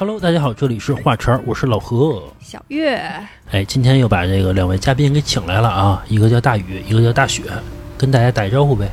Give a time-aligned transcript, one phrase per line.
[0.00, 2.22] Hello，大家好，这里是画茬儿，我是老何。
[2.40, 2.98] 小月，
[3.50, 7.42] 哎，今天又把这个两位嘉宾给请来了啊，一个叫大宇，一个叫大雪，
[7.98, 8.88] 跟大家打一招呼呗。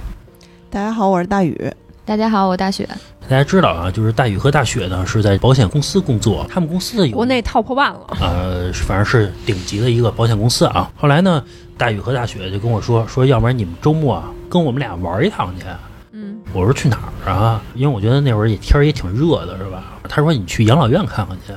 [0.70, 1.73] 大家好，我是大宇。
[2.03, 2.85] 大家好，我大雪。
[3.21, 8.17] 大家知道啊，就是大宇和大雪呢是在保险公司工作，他们公司有国内 top one 了。
[8.20, 10.91] 呃，反正是顶级的一个保险公司啊。
[10.98, 11.41] 后来呢，
[11.77, 15.63] 大宇和大雪就跟我说，说要不然你们周末啊跟我们俩玩一趟去。
[16.12, 17.62] 嗯，我说去哪儿啊？
[17.76, 19.93] 因为我觉得那会儿也天儿也挺热的，是吧？
[20.07, 21.53] 他说你去养老院看看去。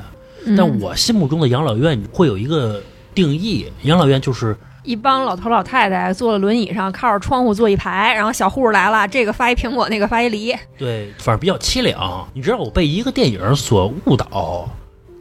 [0.47, 2.83] 嗯但我心目中的养老院会有一个
[3.15, 10.57] 定义，养老院就是一帮老头老太太坐在轮椅上，靠着窗户坐一排，然后小护士来了，这个发一苹果，那个发一梨。
[10.79, 12.27] 对，反正比较凄凉。
[12.33, 14.67] 你知道我被一个电影所误导，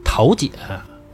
[0.02, 0.50] 桃姐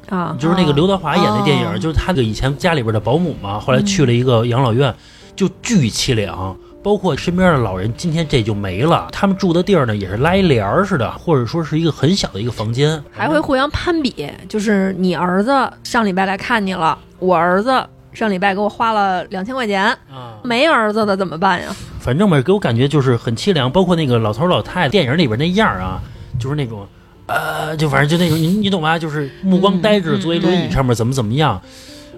[0.09, 4.95] 啊，就是那个刘德华演的电影，哦就是他的以前家里边的保姆嘛，后来去了一个养老院，
[5.35, 6.57] 就巨凄凉。
[6.87, 9.09] 包括身边的老人，今天这就没了。
[9.11, 15.51] 他们住的地儿呢，也是拉一帘儿似的，或者说是一个很小的一个房间，还会互相攀比，就是你儿子
[15.83, 21.75] 上礼拜来看你了，我儿子上礼拜给我花了两千块钱，啊，没儿子的怎么办呀？
[21.99, 23.69] 反正吧，给我感觉就是很凄凉。
[23.69, 26.01] 包括那个老头老太太电影里边那样啊，
[26.39, 26.87] 就是那种，
[27.27, 28.97] 呃，就反正就那种，你你懂吧？
[28.97, 31.61] 就是目光呆滞，嗯坐一轮椅上面怎么怎么样，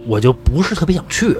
[0.07, 1.33] 我就不是特别想去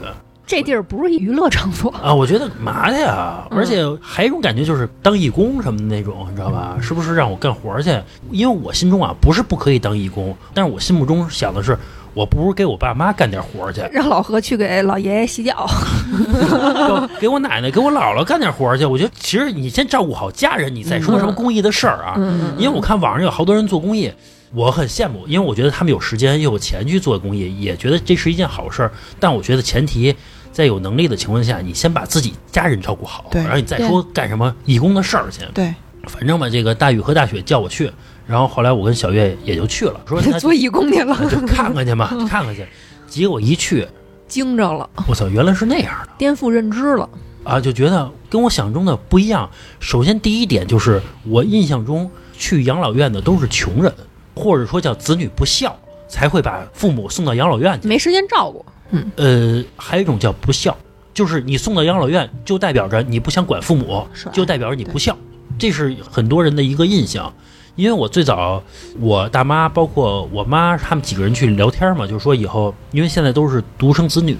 [0.49, 2.13] 这地儿不是一娱乐场所， 啊。
[2.13, 3.47] 我觉得干嘛去呀？
[3.51, 6.77] 嗯而且还有一种感觉就是当义工什么的那种，你知道吧？
[6.81, 7.91] 是不是让我干活去？
[8.33, 11.77] 因为我心中啊不是不可以当义工，但是我心目中想的是，
[12.15, 13.83] 我不如给我爸妈干点活去。
[13.93, 15.69] 让老何去给老爷爷洗脚。
[16.09, 16.17] 给
[16.89, 18.85] 我给我奶奶、给我姥姥干点活去。
[18.87, 22.15] 我觉得其实你先照顾好家人，你再说什么公益的事儿啊。
[22.17, 24.11] 嗯因为我看网上有好多人做公益，
[24.55, 28.93] 我很羡慕，因为我觉得他们有时间又有钱去做公益，也觉得这是一件好事儿。
[29.21, 30.15] 但我觉得前提
[30.59, 35.43] 在有能力的情况下，你先把自己家人照顾好，然后你再说干什么义工的事儿去。
[35.55, 35.73] 对，
[36.09, 37.89] 反正吧，这个大雨和大雪叫我去，
[38.27, 42.67] 然后后来我跟小月也就去了，说那 做义工去了，就看看去嘛，看看去。
[43.07, 43.87] 结果一去，
[44.27, 46.09] 惊着了，我操，原来是那样的。
[46.19, 47.09] 颠覆认知了。
[47.45, 49.49] 啊，就觉得跟我想象中的不一样。
[49.79, 53.95] 首先，第一点就是我印象中去养老院的都是穷人，
[54.35, 57.87] 或者说叫子女不孝，才会把父母送到养老院去。
[57.87, 58.67] 没时间照顾。
[59.17, 60.77] 呃，还有一种叫不孝，
[61.13, 65.17] 就是你送到养老院，就代表着你不想管父母，就代表着你不孝，
[65.59, 67.33] 这是很多人的一个印象。
[67.77, 68.61] 因为我最早，
[68.99, 74.37] 我大妈包括我妈他们几个人去聊天嘛，就是说以后，因为现在都是独生子女，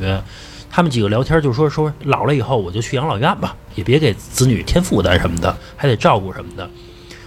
[0.69, 6.69] 他们几个聊天就说说老了以后我就去养老院吧，也别给子女添负担什么的，还得照顾什么的。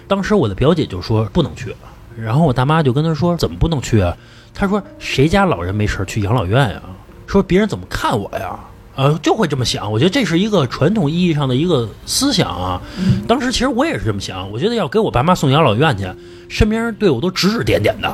[0.06, 1.74] 当时我的表姐就说不能去，
[2.18, 4.18] 然后我大妈就跟她说怎么不能去啊？
[4.54, 6.82] 她说谁家老人没事儿去养老院呀？
[7.32, 8.60] 说别人怎么看我呀？
[8.94, 9.90] 呃，就会这么想。
[9.90, 12.82] 我觉得这是一个传统意义上的一个思想啊。
[13.26, 16.06] 当时其实我也是这么想，我觉得要给我爸妈送养老院去，
[16.50, 18.14] 身边人对我都指指点点的，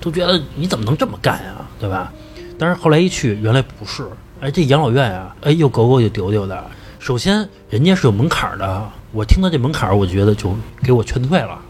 [0.00, 2.10] 都觉得你怎么能这么干呀，对吧？
[2.58, 4.08] 但是后来一去，原来不是。
[4.40, 6.64] 哎，这养老院啊，哎，又狗狗又丢丢的。
[6.98, 11.60] 首先，人家是有门槛儿的，我听到这门槛儿，我觉得就给我劝退了。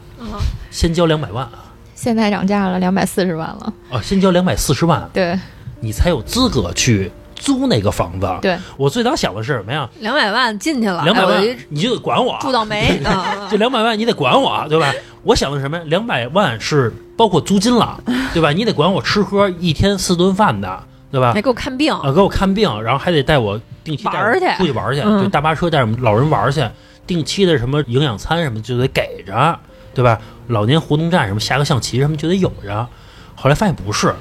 [0.70, 1.48] 先交两百万
[1.96, 3.72] 现在涨价了，两百四十万了。
[3.90, 5.36] 啊，先交两百四十万，对
[5.84, 8.26] 你才有资格去租那个房子。
[8.40, 9.88] 对，我最早想的是什么呀？
[10.00, 13.46] 两百万进去了，两百万你就得管我，住倒霉啊！
[13.50, 14.92] 这两百万你得管我，对吧？
[15.22, 15.84] 我想的是什么呀？
[15.86, 18.00] 两百万是包括租金了，
[18.32, 18.50] 对吧？
[18.50, 21.42] 你得管我吃喝，一天四顿饭的，对吧还？
[21.42, 26.62] 给我看病，啊，给我看病，然后还得带我定期带我玩去出去玩儿去，嗯就大巴车带我们老人玩去，
[27.06, 29.58] 定期的什么营养餐什么就得给着，
[29.94, 30.18] 对吧？
[30.48, 32.86] 老年活动站什么下个象棋什么就得有着。
[33.34, 34.14] 后来发现不是，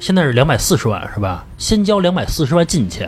[0.00, 1.44] 现在是两百四十万是吧？
[1.58, 3.06] 先交两百四十万进去，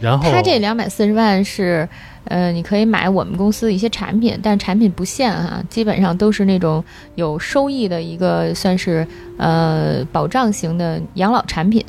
[0.00, 1.86] 然后他这两百四十万是，
[2.24, 6.82] 呃，你可以买我们公司的一些产品，但产品不限哈、基本上都是那种
[7.16, 9.06] 有收益的一个算是
[9.36, 11.84] 呃保障型的养老产品。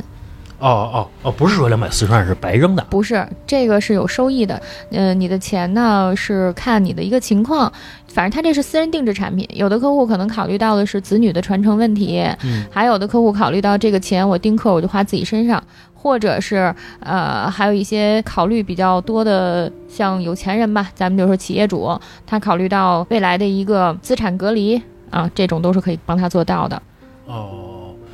[0.63, 4.61] 哦哦哦，不是说两百四十万是白扔的，不是，这个是有收益的。
[4.91, 7.69] 呃，你的钱呢是看你的一个情况，
[8.07, 9.45] 反正他这是私人定制产品。
[9.53, 15.61] 有的客户可能考虑到的是子女的传承问题，嗯还有的客户考虑到这个钱我丁克我就花自己身上，
[15.93, 26.81] 或者是呃还有一些考虑比较多的，像有钱人吧，咱们就说企业主，他考虑到未来的一个资产隔离啊，这种都是可以帮他做到的。
[27.25, 27.72] 哦，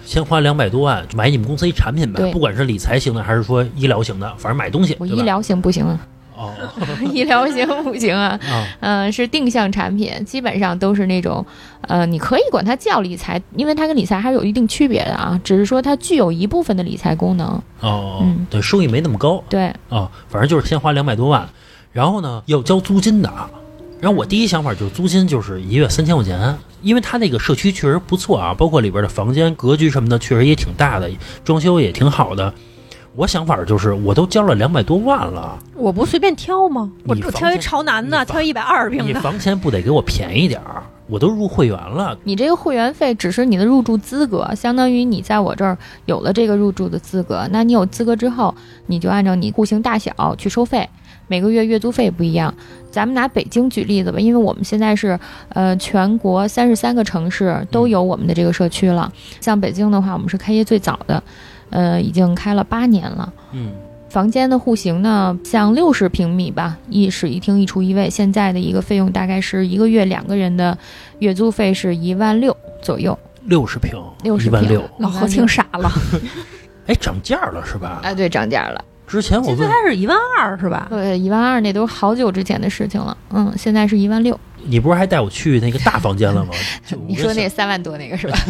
[0.09, 5.99] 先花两百多万买你们公司一产品呗，不管是理财型的还是说医疗型的，反正买东西，我医疗型不行啊，
[6.35, 6.51] 哦。
[7.13, 8.29] 医疗型不行啊。
[8.49, 8.65] 啊。
[8.79, 11.45] 嗯，是定向产品，基本上都是那种，
[11.81, 17.61] 呃，你可以管它叫理财，因为它跟理财还是有一定区别的啊，只是说它具有一部分的理财功能。
[17.81, 19.43] 哦嗯，对，收益没那么高。
[19.47, 21.47] 对，啊，反正就是先花两百多万，
[21.91, 23.31] 然后呢要交租金的，
[24.01, 31.09] 然后我第一想法就是租金就是一月三千块钱，因为它那个社区确实不错啊，包括里边的房间格局什么的，确实也挺大的，
[31.43, 32.53] 装修也挺好的。
[33.15, 36.89] 我想法就是，我都交了两百多万了，我不随便挑吗？
[37.05, 39.05] 我挑一朝南的，挑一百二十平的。
[39.05, 40.81] 你房钱不得给我便宜点儿？
[41.07, 45.75] 我都入会员了，你这个会员费只是你的入住资格，相当于你在我这儿
[46.05, 47.49] 有了这个入住的资格。
[47.51, 48.53] 那你有资格之后，
[48.85, 50.87] 你就按照你户型大小去收费，
[51.29, 52.53] 每个月月租费不一样。
[52.91, 55.17] 咱们拿北京举例子吧，因为我们现在是
[55.49, 59.09] 呃全国三十三个城市都有我们的这个社区了。
[59.39, 61.23] 像北京的话，我们是开业最早的，
[61.69, 63.31] 呃，已经开了八年了。
[63.51, 63.71] 嗯，
[64.09, 70.75] 房间的户型呢，像六十平米吧，一室一厅一厨一卫，现在的一个费用大概是一个月两个人的
[71.19, 73.17] 月租费是一万六左右。
[73.45, 73.93] 六十平
[74.23, 75.91] ，60平一万六，老何听傻了，
[76.87, 78.01] 哎，涨价了是吧？
[78.03, 78.83] 哎，对，涨价了。
[79.09, 80.87] 之前我最最开始一万二是吧？
[80.89, 83.17] 对，一万二那都是好久之前的事情了。
[83.31, 84.39] 嗯，现在是一万六。
[84.63, 86.51] 你不是还带我去那个大房间了吗？
[87.07, 88.37] 你说那三万多那个是吧？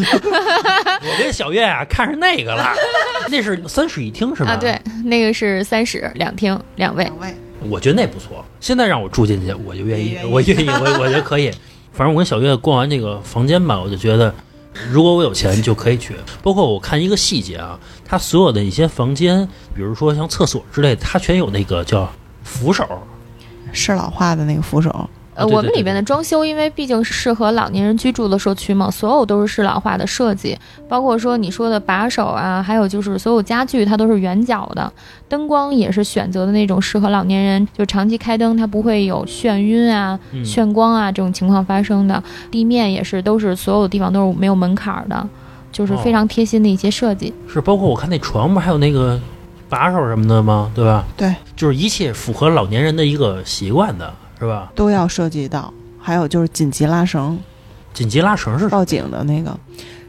[1.02, 2.74] 我跟小月啊看上那个了，
[3.32, 4.52] 那是三室一厅是吧？
[4.52, 7.06] 啊，对，那个是三室两厅两卫。
[7.06, 7.34] 两位，
[7.70, 8.44] 我觉得那不错。
[8.60, 11.52] 现在让我住进去，我就愿意，愿意我愿意，我我觉得可以。
[11.94, 14.34] 反正我跟小月逛完这个房间吧，我就觉得，
[14.92, 16.16] 如果我有钱就可以去。
[16.42, 22.12] 包括我看一个细节啊，它所有的一些房间，比如说像厕所之类的，它全有那个叫
[22.44, 22.88] 扶手。
[23.72, 30.58] 是老化的那个扶手，呃，我们里边的装修，因为毕竟是适合老年人居住的社区嘛，所有都是适老化的设计，
[30.88, 34.92] 包括说你说的把手啊，还有就是所有家具它都是圆角的，
[35.28, 42.22] 灯光也是选择的那种适合老年人就长期开灯，它不会有眩晕啊、嗯，眩光啊这种情况发生的。
[42.52, 45.28] 地面也是都是所有地方都是没有门槛儿的，
[45.72, 47.34] 就是非常贴心的一些设计。
[47.48, 49.20] 是包括我看那床不还有那个
[49.70, 50.72] 把手什么的吗？
[50.76, 51.06] 对吧？
[51.16, 54.72] 对，就是一切符合老年人的一个习惯的，是吧？
[54.74, 55.74] 都要涉及到。
[56.02, 57.38] 还有就是紧急拉绳，
[57.94, 59.56] 紧急拉绳是报警的那个，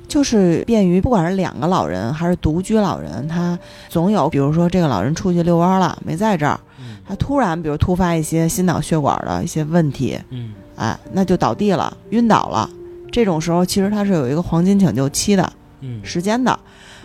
[0.07, 12.71] 就是便于不管是两个老人还是独居老人，他总有比如说这个老人出去遛弯了没在这儿，嗯他突然比如突发一些心脑血管的一些问题，嗯哎，那就倒地了，晕倒了。
[13.11, 16.57] 这种时候其实他是有一个黄金抢救期的嗯时间的，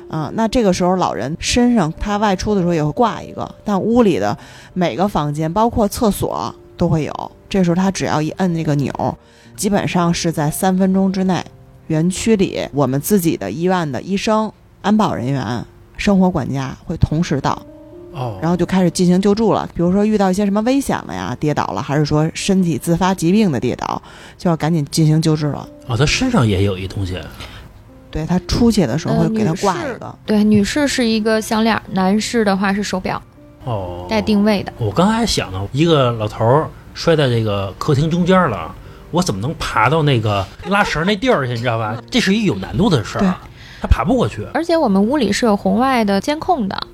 [0.07, 4.38] 啊、那这个时候老人身上他外出的时候也会挂一个，但屋里的
[4.74, 7.31] 每个房间包括厕所都会有。
[7.50, 9.18] 这时候他只要一摁那个钮，
[9.56, 11.44] 基本上是在三分钟之内，
[11.88, 14.51] 园区里我们自己的医院的医生、
[14.81, 15.66] 安保人员、
[15.98, 17.62] 生活管家会同时到，
[18.12, 19.69] 哦，然后就开始进行救助了。
[19.74, 24.01] 比如说遇到一些什么危险了呀，跌倒了，还是说身体自发疾病的跌倒，
[24.38, 25.68] 就要赶紧进行救治了。
[25.88, 27.18] 哦，他身上也有一东西，
[28.12, 33.22] 对他出去的时候呃会给他挂一个，对，女士是一个项链，男士的话是手表，
[33.66, 34.72] 哦，带定位的。
[34.78, 38.74] 我刚才还想呢，一个老头儿摔在这个客厅中间了，
[39.12, 41.54] 我怎么能爬到那个拉绳那地儿去？
[41.54, 41.98] 你知道吧？
[42.10, 43.36] 这是一有难度的事对儿，
[43.82, 44.48] 他爬不过去。
[44.54, 46.88] 而且我们屋里是有红外的监控的，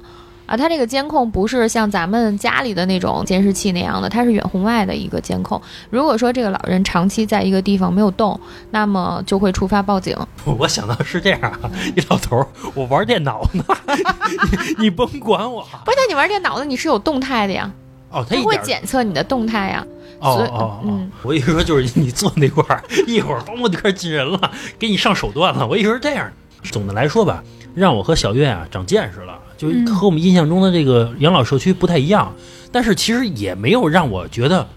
[0.51, 5.59] 啊，它这个监控不是像咱们家里的那种监视器那样的，它是远红外的一个监控。
[5.89, 8.38] 如果说这个老人长期在一个地方没有动，
[8.72, 10.13] 那么就会触发报警。
[10.43, 13.63] 我想到是这样啊，一老头儿，我玩电脑呢，
[14.77, 15.65] 你你甭管我。
[15.86, 17.72] 不是，那你玩电脑的你是有动态的呀，
[18.10, 19.88] 哦，他它会检测你的动态呀。
[20.20, 25.65] 哦哦哦嗯，我以为说就是你坐那块儿，一会儿咣我就开始进人了，给你上手段了。
[25.65, 26.29] 我以为是这样。
[26.65, 27.41] 总的来说吧，
[27.74, 32.34] 让我和小月啊长见识了，就和我们印象中的这个养老社区不太一样，
[32.72, 34.68] 但是其实也没有让我觉得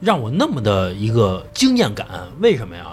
[0.00, 2.06] 让我那么的一个惊艳感。
[2.40, 2.86] 为什么呀？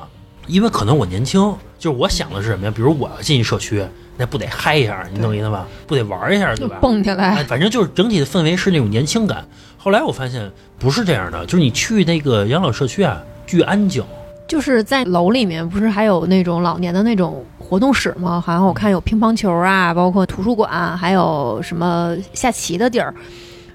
[0.46, 1.42] 因为可能我年轻，
[1.80, 2.74] 就是我想的是什么呀？
[2.76, 3.84] 比如我要进去社区，
[4.16, 5.68] 那不得嗨一下，你懂意思吧？
[5.88, 6.78] 不得玩一下，对吧？
[6.82, 9.44] 蹦起来哎，，反正就是整体的氛围是那种年轻感。
[9.78, 14.04] 后来我发现不是这样的，就是你去那个养老社区啊，巨安静。
[14.48, 18.42] 就是在楼里面，不是还有那种老年的那种活动室吗？
[18.44, 23.14] 好像我看有乒乓球啊，包括图书馆，还有什么下棋的地儿。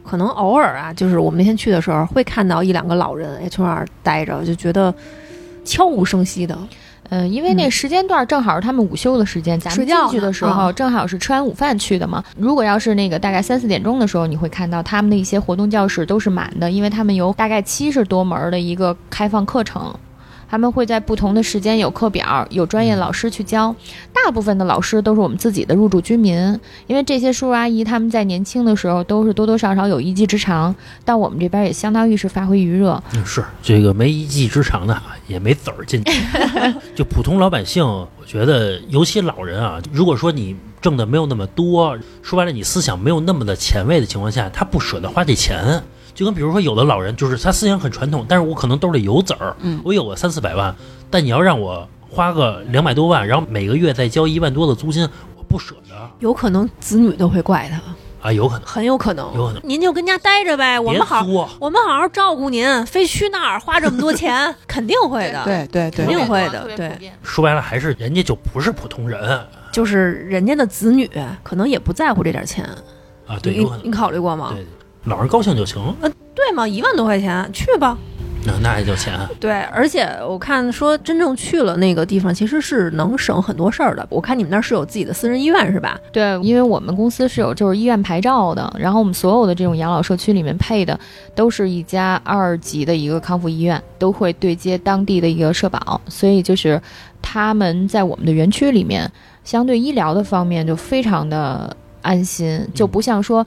[0.03, 4.93] 可能偶尔啊，就是我们那天去的时候，会看到一两个老人也从那儿待着，就觉得
[5.65, 6.59] 悄无声息的。
[7.11, 12.23] 嗯，因为那嗯时间段正好是他们午休的时间，咱们进去的时候啊正好是吃完午饭去的嘛。
[12.37, 19.95] 如果要是那个大概三四点钟的时候，你会看到他们的一些活动教室都是满的，因为他们有大概七十多门儿的一个开放课程。
[20.55, 23.75] 他们会在不同的时间有课表，有专业老师去教。
[24.13, 26.33] 大部分的老师都是我们自己的入住居民，
[26.87, 30.73] 因为这些叔叔阿姨他们在年轻的时候都是多多少少有一技之长，
[31.05, 33.03] 到我们这边也相当于是发挥余热。
[33.15, 34.97] 嗯，是这个没一技之长的，
[35.27, 36.13] 也没子儿进去。
[36.95, 45.83] 就普通老百姓，我觉得尤其老人啊，如果说你挣的没有那么多，说白了你思想没有那么的前卫的情况下，他不舍得花这钱。
[46.15, 49.81] 就跟比如说有的老人就是他思想很传统，但是我可能兜里有子儿，嗯。
[49.85, 50.75] 我有个三四百万，
[51.11, 55.95] 但你要让我花个两百多万，然后每个月再交一万多的租金，我不舍得。
[56.21, 58.67] 有可能子女都会怪他，啊，有可能。
[58.67, 59.35] 很有可能。
[59.35, 59.61] 有可能。
[59.65, 61.25] 您就跟家待着呗，我们好，
[61.59, 66.07] 我们好好照顾您，非去那儿花这么多钱， 肯定会的。，对对对。
[66.07, 67.13] 肯定，会的对。
[67.23, 69.41] 说白了还是人家就不是普通人。
[69.73, 71.11] 就是人家的子女
[71.43, 72.65] 可能也不在乎这点钱，
[73.27, 73.85] 啊，对，你有可能。
[73.85, 74.53] 你，考虑过吗？
[74.55, 74.65] 对，
[75.05, 76.67] 老人高兴就行，呃对嘛？
[76.67, 77.97] 一万多块钱去吧。
[78.47, 79.19] 那那也叫钱。
[79.41, 84.07] 对，而且我看说真正去了那个地方，其实是能省很多事儿的。
[84.11, 85.99] 我看你们那儿是有自己的私人医院是吧？
[86.13, 90.99] 对，因为我们公司是有就是医院牌照的，然后我们所有的这种养老社区里面配的
[91.35, 96.79] 都是一家二级的一个康复医院，都会对接当地的一个社保，所以就是
[97.23, 99.11] 他们在我们的园区里面，
[99.43, 103.47] 相对医疗的方面就非常的安心，就不像说，呃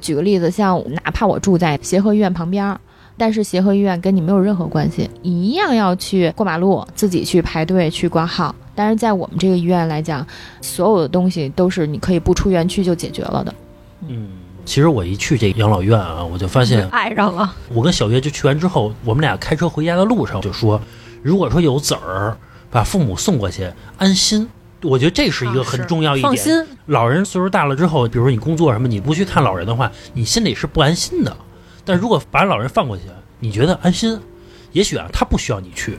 [0.00, 2.80] 举个例子，像哪怕我住在协和医院旁边儿。
[3.18, 8.54] 但是协和医院跟你没有任何关系，你一样要去过马路，自己去排队去挂号。
[8.74, 10.26] 但是在我们这个医院来讲，
[10.60, 13.54] 所有的东西都是你可以不出园区就解决了的。
[14.06, 14.28] 嗯，
[14.66, 20.78] 其实我一去这养老院啊，我就发现，爱上了，我跟小月就去完之后，我们俩开车回家的路上就说，
[21.22, 22.36] 如果说有子儿
[22.70, 24.46] 把父母送过去，安心。
[24.86, 26.28] 我觉得这是一个很重要一点。
[26.28, 26.64] 放心。
[26.86, 31.36] 老人岁数大了之后，比如说你工作什么，你不去看老人的话，你心里是不安心的。
[31.84, 33.02] 但如果把老人放过去，
[33.38, 34.18] 你觉得安心，
[34.72, 35.98] 也许啊，他不需要你去，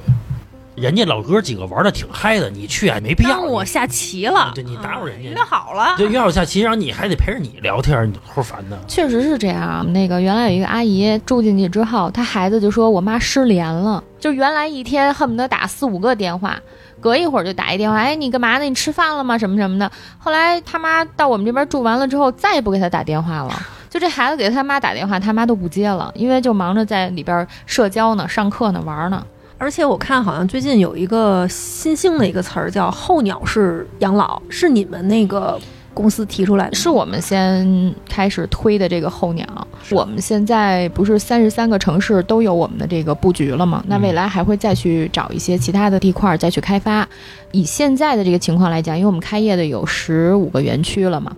[0.76, 3.32] 人家老哥几个玩的挺嗨的，你去啊没必要。
[3.32, 8.78] 当 我下棋了，对你打扰人家约好了，对约好下棋，然后你还得陪着你聊天，你齁烦的。
[8.88, 9.86] 确实是这样。
[9.94, 16.60] 那个原来有一个阿姨住进去之后，她孩子就说我妈失联了，就原来一天恨不得打四五个电话，
[17.00, 18.64] 隔一会儿就打一电话，哎，你干嘛呢？
[18.64, 19.38] 你吃饭了吗？
[19.38, 19.92] 什么什么的。
[20.18, 23.54] 后来他妈到我们这边住完了之后，再也不给他打电话了。
[23.90, 29.26] 就这孩子给他妈打电话，他妈都不接了，因为就忙着在里边社交呢、上课呢、玩呢。
[29.60, 35.60] 而且我看好像最近有一个新兴的一个词儿叫“候鸟式养老”，是你们那个
[35.98, 39.44] 公司提出来的，是我们先开始推的这个候鸟。
[39.90, 43.84] 我们现在不是三十三个城市都有我们的这个布局了吗？
[43.88, 47.08] 那未来还会再去找一些其他的地块儿再去开发。
[47.52, 51.36] 以现在的这个情况来讲，因为我们开业的有十五个园区了嘛。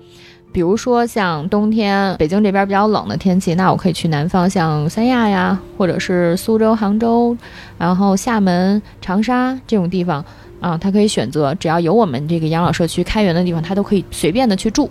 [0.52, 7.38] 比如说像冬天北京这边比较冷的天气，那我可以去南方，像三亚呀，或者是苏州、杭州，
[7.78, 10.26] 然后厦门、长沙这种地方
[10.60, 14.90] 啊，他可以选择，只要有我们这个养老社区开源的地方，他都可以随便的去住。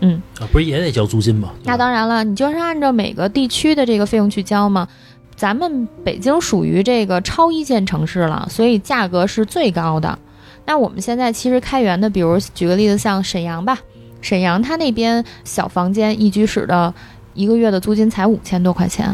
[0.00, 1.50] 嗯，啊，不是也得交租金吗？
[1.64, 4.86] 那当然了，你就是按照每个地区的这个费用去交嘛。
[5.34, 10.18] 咱们北京属于这个超一线城市了，所以价格是最高的。
[10.64, 13.78] 那我们现在其实开源的，比如举个例子，像沈阳吧，
[14.20, 16.92] 沈阳它那边小房间一居室的
[17.34, 19.06] 一个月的租金才五千多块钱。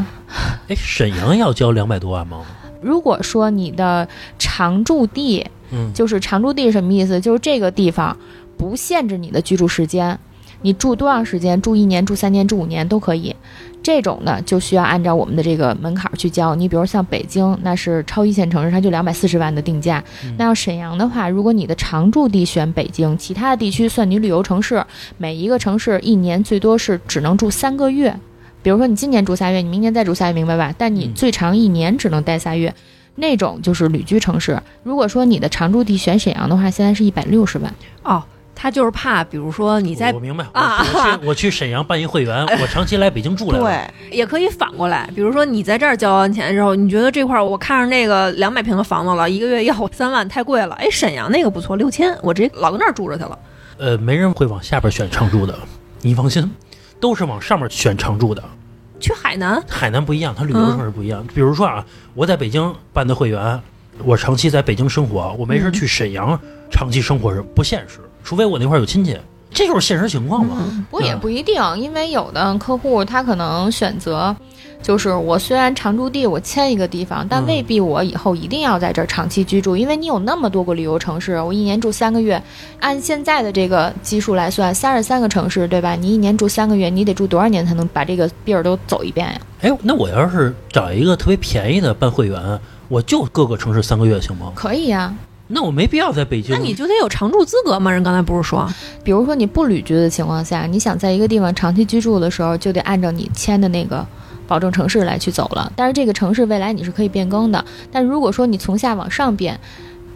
[0.68, 2.42] 哎，沈阳要交两百多万吗？
[2.80, 7.20] 如果说你的常住地嗯，就是常住地是什么意思？
[7.20, 8.16] 就是这个地方
[8.56, 10.18] 不限制你的居住时间，
[10.62, 13.34] 你住多长时间，住一年、住三年、住五年都可以。
[13.82, 16.54] 这种呢，就需要按照我们的这个门槛儿去交。
[16.54, 20.02] 你比如像北京，那是超一线城市，它就两百四十万的定价。
[20.24, 24.84] 嗯那要沈阳的话，如果你的常住地选北京，其他的地区算你旅游城市，
[25.18, 28.16] 每一个城市一年最多是只能住三个月。
[28.62, 30.72] 比如说你今年住仨月，你明年再住仨月，明白吧？
[30.78, 32.72] 但你嗯最长一年只能待仨月。
[33.14, 34.60] 那种就是旅居城市。
[34.82, 37.74] 如果说你的常住地选沈阳的话，现在是一百六十万。
[38.02, 38.22] 哦，
[38.54, 43.64] 他就是怕，比如说你在我明白，啊我我去 我去沈阳办一会员， 我长期来北京住来了。
[43.64, 50.74] 对，也可以反过来，比如说你在这儿交完钱之后，你觉得这块儿我看上那个两百平的房子了，一个月要三万，太贵了。
[50.76, 53.38] 哎，沈阳那个不错，六千，我直接老跟那儿住着去了。
[53.78, 55.58] 呃，没人会往下边选常住的，
[56.02, 56.50] 你放心，
[57.00, 58.42] 都是往上面选常住的。
[59.02, 61.26] 去海南，海南不一样，它旅游城市不一样。
[61.34, 63.60] 比如说啊，我在北京办的会员，
[64.04, 66.38] 我长期在北京生活，我没事去沈阳
[66.70, 69.18] 长期生活是不现实，除非我那块儿有亲戚，
[69.50, 70.84] 这就是现实情况嘛。
[70.88, 74.34] 不过也不一定，因为有的客户他可能选择，
[74.82, 82.42] 就是我虽然常住地我签一个地方，但嗯未必我以后一定要在这儿长期居住，因为你有那么多个旅游城市，我一年住三个月，
[82.80, 85.94] 按现在的这个基数来算，三十三个城市，对吧？
[85.94, 89.40] 你一年住三个月，你得住多少年才能把这个地儿都走一遍呀？
[89.60, 92.58] 哎，那我要是找一个特别便宜的办会员，
[92.88, 94.50] 我就各个城市三个月行吗？
[94.56, 95.14] 可以呀、
[95.46, 96.56] 那我没必要在北京。
[96.56, 97.90] 那你就得有常住资格嘛？
[97.90, 98.68] 人刚才不是说，
[99.04, 104.04] 比如说你不旅居的情况下，你想在一个地方长期居住的时候，就得按照你签的那个
[104.52, 105.72] 保证城市来去走了。
[105.74, 109.58] 但是这个城市未来你是可以变更的，但如果说你从下往上变，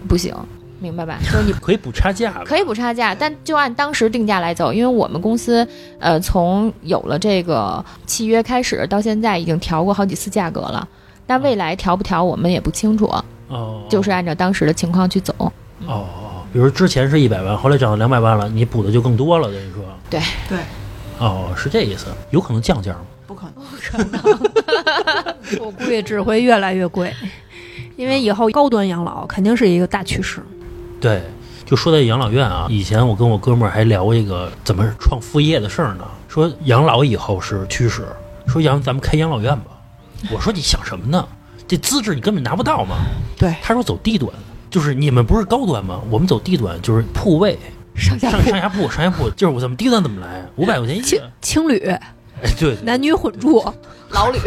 [0.06, 0.34] 不行，
[0.78, 1.16] 明白吧？
[1.24, 5.66] 就是你可以补差价，可以补差价，但就按当时定价来走，因为我们公司
[5.98, 10.86] 呃从有了这个契约开始到现在已经调过好几次价格了，
[11.26, 13.10] 那未来调不调我们也不清楚，
[13.48, 15.34] 哦，就是按照当时的情况去走。
[15.38, 15.50] 哦
[15.86, 16.04] 哦，
[16.52, 19.82] 比如之前是一百万，后来涨到两百万了，你补的就更多了，等于说。
[20.10, 20.58] 对对，
[21.18, 23.00] 哦，是这意思，有可能降价吗？
[23.26, 23.64] 不可能。
[23.64, 24.20] 不可能
[25.64, 27.12] 我估计只会越来越贵，
[27.96, 30.42] 因为以后高端养老肯定是一个大趋势。
[31.00, 31.22] 对，
[31.64, 38.06] 就说到养老院啊，以前我跟我哥们儿还聊这个怎么创副业的事儿呢，说养老以后是趋势，
[38.46, 39.66] 说养咱们开养老院吧。
[40.32, 41.26] 我说你想什么呢？
[41.68, 42.96] 这资质你根本拿不到嘛。
[43.36, 44.32] 对，他说走低端，
[44.70, 46.00] 就是你们不是高端吗？
[46.10, 47.58] 我们走低端，就是铺位
[47.94, 51.30] 上上下铺上下铺，上下铺，就是我怎么低端怎么来，五百块钱一青个。
[51.42, 51.92] 青旅、
[52.42, 53.62] 哎，对，男女混住，
[54.10, 54.38] 老吕，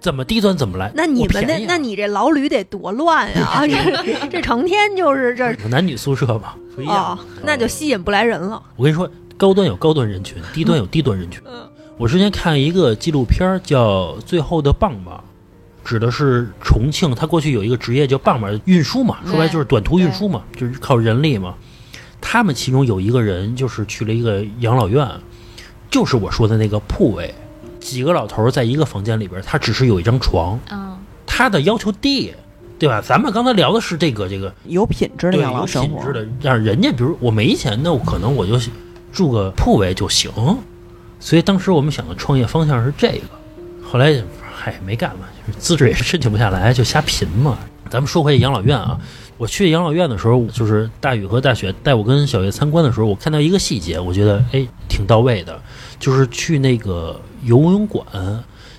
[0.00, 0.90] 怎么低端怎么来。
[0.94, 3.62] 那你们那、便宜啊那你这老吕得多乱呀！
[3.66, 6.94] 这这成天就是这男女宿舍嘛，不一样。
[6.94, 8.62] 哦，那就吸引不来人了。
[8.76, 11.42] 我跟你说，高端有高端人群，低端有低端人群。
[11.46, 15.22] 嗯我之前看一个纪录片儿叫《最后的棒棒》，
[15.86, 21.54] 指的是重庆，他过去有一个职业叫棒棒运输嘛，说白就是短途运输嘛，就是靠人力嘛。
[22.18, 25.06] 他们其中有一个人就是去了一个养老院，
[25.90, 27.34] 就是我说的那个铺位，
[27.80, 32.32] 几个老头儿在一个房间里边儿，他只是有一张床，嗯，他的要求低，
[32.78, 33.00] 对吧？
[33.00, 38.58] 咱们刚才聊的是这个这个有品质的养老生活有品质，的，让人家比如我没钱，那我可能我就
[39.12, 40.30] 住个铺位就行。
[41.18, 43.22] 所以当时我们想的创业方向是这个，
[43.82, 44.22] 后来
[44.54, 47.58] 嗨没干嘛，就是资质也申请 不下来，就瞎贫嘛。
[47.90, 48.96] 咱们说回养老院啊，
[49.36, 55.60] 我去养老院的时候，就是大宇和大雪带我跟小月参观的时候，我看到一个细节，我觉得哎挺到位的，
[56.00, 58.04] 就是去那个游泳馆，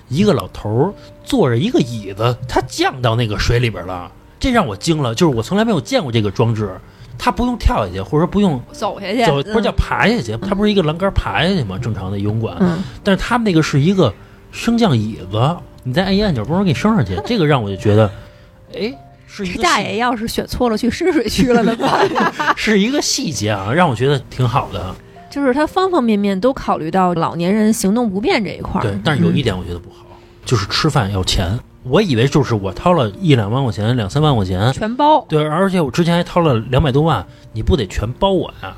[0.08, 6.70] 一个老头儿坐着一个椅子，他降到那个水里边了，这让我惊了，就是我从来没有见过这个装置。
[7.18, 11.78] 他不用跳下去，或者说不用走下去，走，不是叫爬下去，它不是一个栏杆爬下去吗？
[11.78, 14.12] 正常的游泳馆，嗯，但是他们那个是一个
[14.50, 17.16] 升降椅子，你再按一按钮，不能给你升上去。
[17.24, 18.10] 这个让我就觉得，
[18.74, 18.92] 哎，
[19.28, 22.08] 是一个这大爷要是选错了去深水区了怎么办？
[22.56, 24.92] 是一个细节啊，让我觉得挺好的。
[25.32, 28.82] 就是他方方面面都考虑到老年人行动不便这一块儿。
[28.82, 30.04] 对，但是有一点我觉得不好，
[30.44, 31.58] 就是吃饭要钱。
[31.84, 38.76] 我以为就是我掏了一两万块钱、两三万块钱，全包，对，而且我之前还掏了两百多万，你不得全包我呀？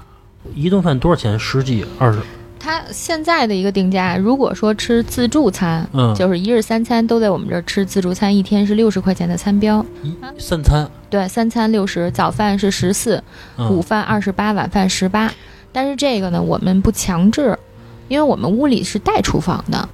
[0.55, 1.37] 一顿饭多少钱？
[1.39, 2.21] 十几、二十？
[2.59, 13.23] 它现在的一个定价，如果说吃自助餐，嗯，就是一日三餐都在我们这儿吃自助餐，一天是六十块钱的餐标，一三餐，对，三餐六十，早饭是十四，
[13.59, 15.31] 午嗯，饭二十八，晚饭十八。
[15.75, 17.59] 但是这个呢，我们不强制，
[18.07, 19.89] 因为我们屋里是带厨房的，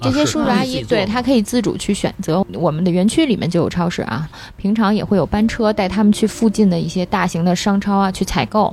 [0.00, 2.46] 这些叔叔阿姨、对他可以自主去选择。
[2.52, 8.72] 我们的园区里面就有超市啊，平常也会有班车带他们去附近的一些大型的商超啊去采购。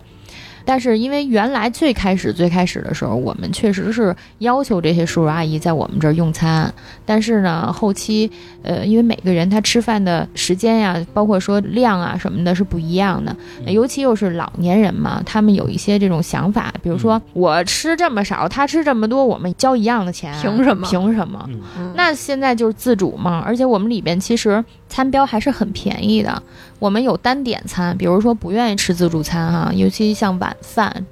[0.65, 6.73] 但是因为原来最开始最开始的时候，我们确实是要求这些叔叔阿姨在我们这儿用餐，
[7.05, 8.29] 但是呢，后期
[8.63, 21.49] 呃，因为每个人他吃饭的时间呀，包括说量啊什么的是不一样的，嗯尤其又是老年人嘛，他们有一些这种想法，比如说、我吃这么少，他吃这么多，我们交一样的钱，凭什么凭什么？
[21.95, 26.41] 那现在就是自主嘛，而且我们里边其实餐标还是很便宜的。
[26.81, 31.05] 我们有单点餐，比如说不愿意吃自助餐哈、尤其像晚饭，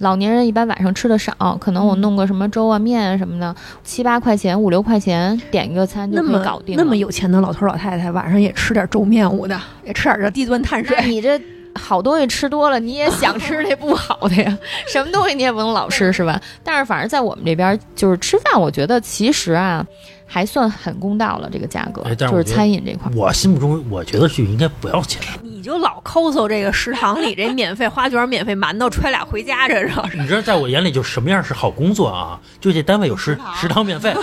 [0.00, 6.82] 老年人一般晚上吃的少，可能我弄个什么粥啊、面啊什么的，七八块钱、五六块钱点一个餐就可以那么搞定了。
[6.84, 10.94] 那么有钱的老头老太太晚上也吃点粥面糊的，也吃点这低端碳水。
[11.06, 11.40] 你这
[11.74, 14.58] 好东西吃多了，你也想吃那不好的呀，
[14.92, 16.38] 什么东西你也不能老吃是吧？
[16.62, 19.82] 但是反正在我们这边就是吃饭，我觉得其实啊
[20.26, 23.10] 还算很公道了，这个价格、就是餐饮这块。
[23.14, 25.22] 我心目中我觉得就应该不要钱。
[25.42, 30.18] 你就老抠搜这个食堂里这免费花卷、免费馒头，揣俩回家，这是。
[30.18, 32.38] 你知道，在我眼里，就什么样是好工作啊？
[32.60, 34.14] 就这单位有食食 堂免费，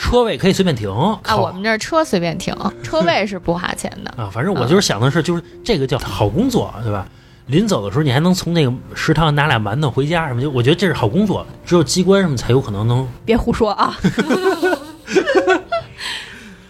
[0.00, 0.90] 车位可以随便停。
[1.22, 4.22] 啊，我们这儿车随便停， 车位是不花钱的。
[4.22, 7.06] 啊，反正我就是想的是，就是这个叫好工作，对吧？
[7.46, 11.46] 临走的时候，你还能从那个食堂拿俩馒头回家什么，就我觉得这是好工作。
[11.64, 13.96] 只有机关什么才有可能能，别胡说啊！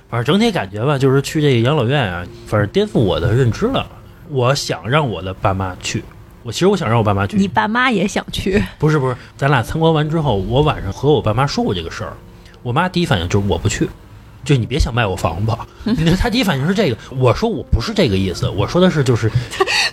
[0.09, 3.87] 反正整体感觉吧，就是去这个养老院啊，反正颠覆我的认知了。
[4.29, 6.03] 我想让我的爸妈去，
[6.43, 12.13] 我其实我想让我爸妈去，你爸妈也想去，不是不是，咱俩参观完之后，我晚上和我爸妈说过这个事儿，
[12.63, 13.89] 我妈第一反应就是我不去，
[14.45, 15.53] 就你别想卖我房子。
[15.85, 19.31] 你 看她第一反应是这个，我说我不是这个意思，我说的是就是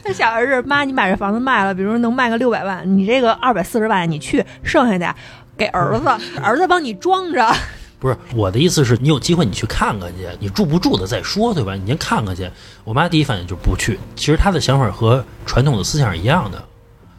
[0.03, 5.15] 他想的是妈，你把这房子卖了，比如能卖个六百万，你这个二百四十万你去，剩下的
[5.55, 6.09] 给儿子，
[6.41, 7.55] 儿子帮你装着。
[8.03, 11.73] 不是我的意思是你有机会你去看看去，你住不住的再说，对吧？
[11.73, 12.51] 你先看看去。
[12.83, 16.61] 我妈第一反应就不去，其实她的想法和传统的思想是一样的，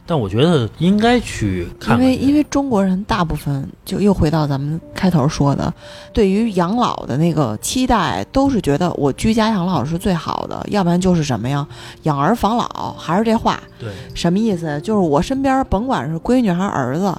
[0.04, 2.04] 但我觉得应该去看看去。
[2.04, 5.72] 因为因为中国人大部分就又回到咱们开头说的，
[6.12, 11.66] 对于养老的那个期待，都是觉得我居家养老是最好的，要不然就是什么呀，
[12.02, 14.78] 养儿防老，还是这话，对什么意思？
[14.82, 17.16] 就是我身边甭管是闺女还是儿子，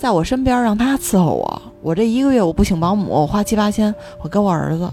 [0.00, 4.90] 在我身边让他伺候我，我这一个月我不请保姆，我花七八千，我给我儿子，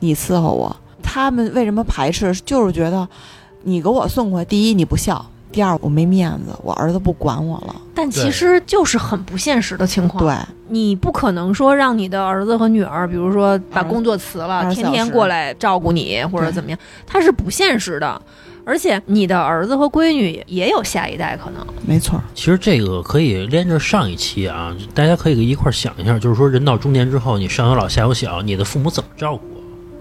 [0.00, 0.76] 你伺候我。
[1.02, 2.30] 他们为什么排斥？
[2.44, 3.08] 就是觉得
[3.62, 7.74] 你给我送过来，第一你不孝，第二我没面子，我儿子不管我了。
[7.94, 10.22] 但其实就是很不现实的情况。
[10.22, 10.36] 对，
[10.68, 18.20] 你不可能说让你的儿子和女儿，比如说把工作辞了，天天过来照顾你或者怎么样，他是不现实的。
[18.70, 21.66] 而且你的儿子和闺女也有下一代可能。
[21.84, 22.22] 没错儿。
[22.36, 29.42] 其实这个可以连着上一期啊，大家可以一块儿想一下，就是说人到中年之后，你上有老下有小，你的父母怎么照顾？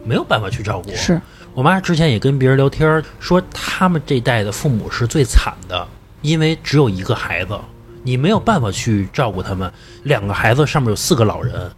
[0.05, 0.95] 没有办法去照顾。
[0.95, 1.19] 是，
[1.55, 5.87] 我妈之前也跟别人聊天儿说，他们这代的父母是最惨的，
[6.21, 7.59] 因为只有一个孩子，
[8.03, 9.71] 你没有办法去照顾他们。
[10.03, 11.71] 两个孩子上面有四个老人，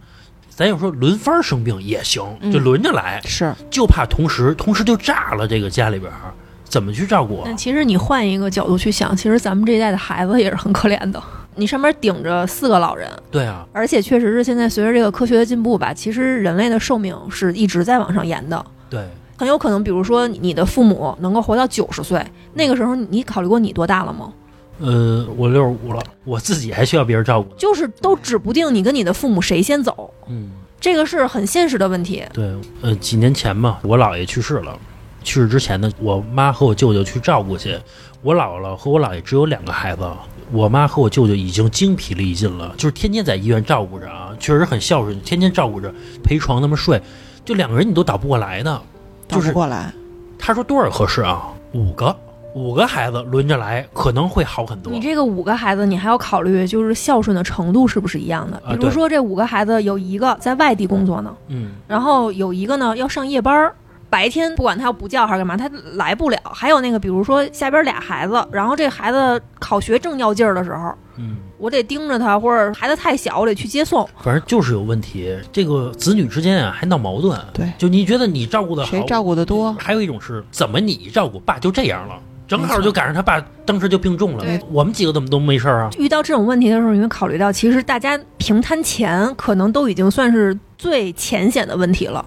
[0.50, 6.34] 咱有说轮番儿生病也行，就嗯轮着来，是，就怕同时同时就炸了这个家里边儿，
[6.72, 7.42] 怎么去照顾啊？
[7.44, 11.22] 那其实你换一个角度去想，其实咱们这一代的孩子也是很可怜的。
[11.54, 18.64] 你上面顶着四个老人，对啊，而且确实是现在随着这个科学的进步吧，其实人类的寿命是一直在往上延的。
[18.88, 19.06] 对，
[19.36, 24.32] 很有可能，比如说你的父母能够活到九十岁，那个时候你考虑过你多大了吗？
[24.80, 27.54] 呃，我六十五了，我自己还需要别人照顾。
[27.56, 32.24] 就是都指不定你跟你的父母谁先走，嗯，这个是很现实的问题。
[32.32, 34.74] 对，呃，几年前嘛，我姥爷去世了，
[35.22, 37.78] 去世之前呢，我妈和我舅舅去照顾去。
[38.20, 40.08] 我姥姥和我姥爷只有两个孩子，
[40.52, 47.02] 我妈和我舅舅已经精疲力尽了，就是天天在医院照顾着啊，确实很孝顺，天天照顾着，陪床那么睡，
[47.44, 48.80] 就两个人你都倒不过来呢。
[49.26, 49.92] 倒就是不过来。
[50.38, 51.48] 他说多少合适啊？
[51.72, 52.14] 五个，
[52.54, 55.00] 五个孩子轮着来，可能会好很多你。
[55.00, 58.56] 这个五个孩子，你还要考虑就是孝顺的程度是不是一样的。
[58.64, 63.74] 啊比如说这五个孩子有一个在外地工作呢，嗯，然后有一个呢要上夜班儿，
[64.12, 66.38] 白天不管他要补觉还是干嘛，他来不了。
[66.44, 74.06] 还有那个比如说下边俩孩子，然后这孩子考学正要劲儿的时候，嗯，我得盯着他，或者孩子太小，我得去接送。
[74.20, 75.34] 反正就是有问题。
[75.50, 77.40] 这个子女之间啊还闹矛盾。
[77.54, 79.74] 对就你觉得你照顾的好，谁照顾的多？
[79.78, 82.14] 还有一种是怎么你照顾爸就这样了，
[82.46, 84.60] 正好就赶上他爸当时就病重了对。
[84.70, 85.90] 我们几个怎么都没事儿啊？
[85.98, 92.24] 遇到这种问题的时候，你会考虑到，其实大家平摊钱可能都已经算是最浅显的问题了。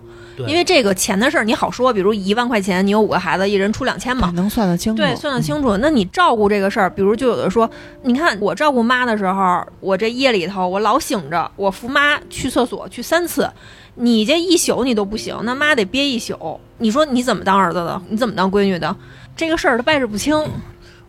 [0.48, 5.02] 因为这个钱的事儿你好说，比如一万块钱，你有五个孩子，一人出两千嘛，能算得清楚。
[5.02, 5.76] 对，算得清楚。
[5.78, 7.70] 那你照顾这个事儿，比如就有的说，
[8.04, 13.50] 你看我照顾妈的时候，我这夜里头我老醒着，我扶妈去厕所去三次，
[13.96, 16.60] 你这一宿你都不行，那妈得憋一宿。
[16.78, 18.02] 你说你怎么当儿子的？
[18.10, 18.94] 你怎么当闺女的？
[19.38, 20.38] 这个事儿他掰扯不清。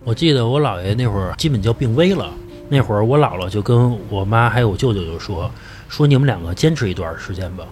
[0.04, 2.32] 我记得我姥爷那会儿基本就病危了，
[2.68, 5.50] 那会儿我姥姥就跟我妈还有我舅舅就说
[5.88, 7.64] 说你们两个坚持一段时间吧，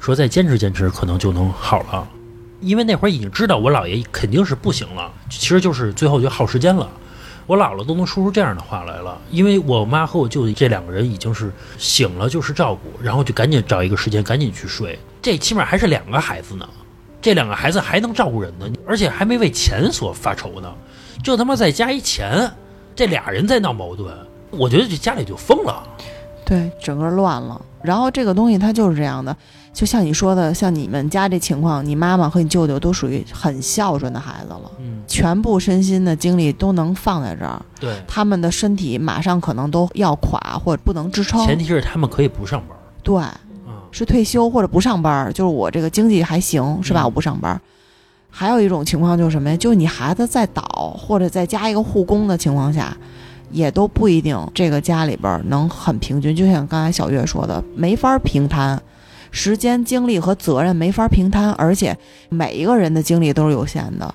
[0.00, 2.08] 说再坚持坚持可能就能好了，
[2.60, 6.88] 因为那会儿已经知道我姥爷肯定是不行了，其实就是最后就耗时间了。
[7.46, 16.68] 我姥姥都能说出这样的话来了，因为我妈和我舅舅这两个人已经是醒了就是照顾，然后就赶紧找一个时间赶紧去睡，这起码还是两个孩子呢，
[17.20, 20.72] 这两个孩子还能照顾人呢，而且还没为钱所发愁呢。
[21.22, 22.48] 这他妈再加一钱，
[22.94, 24.14] 这俩人在闹矛盾，
[24.50, 25.82] 我觉得这家里就疯了。
[26.44, 27.60] 对，整个乱了。
[27.82, 29.36] 然后这个东西它就是这样的，
[29.72, 41.44] 就像你说的，像你们家这情况，你妈妈和你舅舅都属于很孝顺的孩子了，嗯，全部身心的精力都能放在这儿，对，他们的身体马上可能都要垮或者不能支撑。
[41.44, 42.78] 前提是他们可以不上班。
[43.02, 43.16] 对，
[43.66, 47.02] 嗯，是退休或者不上班，就是我这个经济还行，是吧？
[47.02, 47.60] 嗯我不上班。
[48.30, 49.56] 还有一种情况就是什么呀？
[49.56, 50.62] 就是你孩子在倒
[50.96, 52.96] 或者再加一个护工的情况下，
[53.52, 56.34] 也都不一定这个家里边能很平均。
[56.34, 58.80] 就像刚才小月说的，没法平摊，
[59.30, 61.96] 时间、精力和责任没法平摊，而且
[62.28, 64.14] 每一个人的精力都是有限的，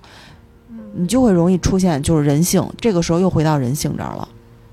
[0.95, 2.67] 你就会容易出现就是人性。
[2.77, 4.27] 这个时候又回到人性这儿了，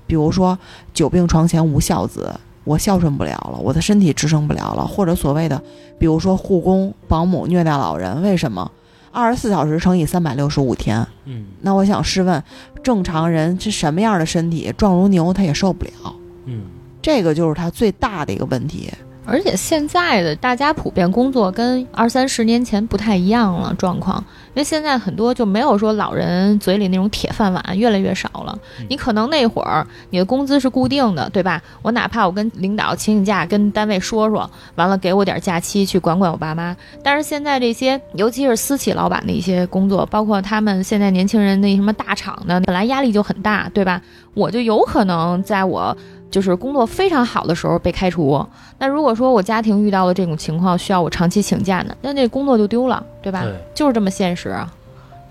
[0.05, 0.57] 比如说
[0.93, 2.33] 久病床前无孝子。
[2.63, 5.61] 我孝顺不了了，我的身体支撑不了了，或者所谓的，
[5.99, 8.71] 比如说护工、保姆虐待老人，为什么？
[9.15, 11.45] 二十四小时乘以三百六十五天，嗯。
[11.61, 12.43] 那我想试问，
[12.83, 16.63] 正常人是什么样的身体，壮如牛他也受不了，嗯，
[17.01, 18.91] 这个就是他最大的一个问题。
[19.25, 28.57] 而且现在的大家普遍工作跟二三十年前不太一样了状况，因为现在很多就没有说老人嘴里那种铁饭碗，越来越少了。
[28.87, 31.61] 你可能那会儿你的工资是固定的，对吧？
[31.81, 36.75] 我哪怕我跟领导请请假，跟单位说说，完了给我点假期去管管我爸妈。
[37.03, 44.01] 但是现在这些，尤其是私企老板的一些工作，包括他们现在年轻人那什么大厂的，本来压力就很大，对吧？
[44.33, 45.95] 我就有可能在我。
[46.35, 48.45] 就是工作非常好的时候被开除，
[48.77, 53.43] 那如果说我家庭遇到了这种情况，需要我长期请假呢，那那工作就丢了，对吧？
[53.43, 54.53] 对，就是这么现实，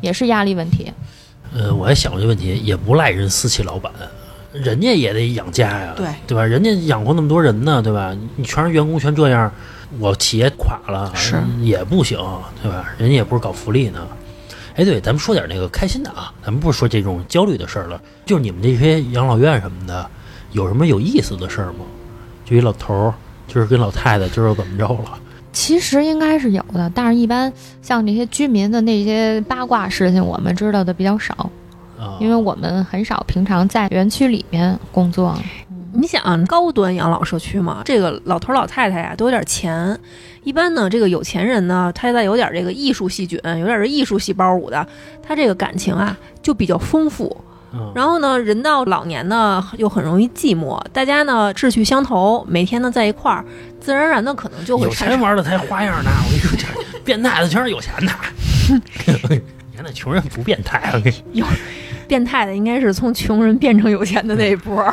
[0.01, 0.90] 也是压力问题。
[1.53, 3.93] 呃，我还想过这问题，也不赖人私企老板，
[4.51, 6.43] 人家也得养家呀，对对吧？
[6.43, 8.17] 人家养活那么多人呢，对吧？
[8.37, 9.53] 你全是员工全这样，
[9.99, 12.19] 我企业垮了是也不行，
[12.62, 12.88] 对吧？
[12.97, 14.09] 人家也不是搞福利呢。
[14.77, 20.09] 哎，对，咱们说点那个开心的啊，咱们不是说这种焦虑的事儿了，就是你们这些养老院什么的。
[20.55, 21.85] 有什么有意思的事儿吗？
[22.45, 23.14] 就一老头儿，
[23.49, 25.19] 就是跟老太太，就是怎么着了？
[25.53, 31.51] 其实应该是有的，但是一般像这些居民的那些八卦事情，我们知道的比较少，
[31.99, 35.37] 啊，因为我们很少平常在园区里面工作。
[35.93, 39.99] 你想高端养老社区嘛，这个老头老太太呀都有点钱，
[40.43, 44.87] 一般呢这个有钱人呢，他在有点这个艺术细菌，有点这艺术细胞舞的，
[45.23, 47.37] 他这个感情啊就比较丰富。
[47.95, 50.81] 然后呢，人到老年呢，又很容易寂寞。
[50.93, 53.45] 大家呢志趣相投，每天呢在一块儿，
[53.81, 56.11] 自然而然的可能就会有钱玩的才花样呢。
[56.25, 58.13] 我跟你说，这 变态的全是有钱的。
[59.71, 61.47] 你看那穷人不变态，我跟你有
[62.07, 64.93] 变态的应该是从穷人变成有钱的那一波。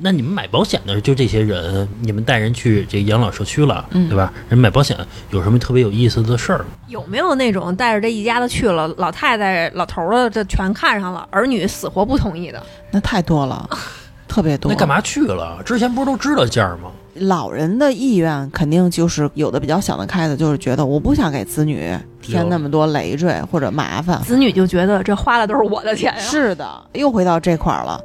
[0.00, 4.32] 那你们买保险的就这些人，你们带人去这养老社区了，嗯对吧？
[4.48, 4.96] 人买保险
[5.30, 6.66] 有什么特别有意思的事儿吗？
[6.88, 12.62] 有没有那种带着这一家子去了，老太太、老头儿的这全看上了，儿女死活不同意的？
[12.90, 13.68] 那太多了，
[14.28, 14.70] 特别多。
[14.70, 14.86] 那干？
[14.86, 15.62] 嘛去了？
[15.64, 16.90] 之前不是都知道价儿吗？
[17.14, 24.20] 老人的意愿肯定就是有的比较想得开的，就是觉得我不想给子女添那么多累赘或者麻烦。
[24.20, 26.20] 子女就觉得这花的都是我的钱呀。
[26.20, 27.98] 是的，又回到这块儿了。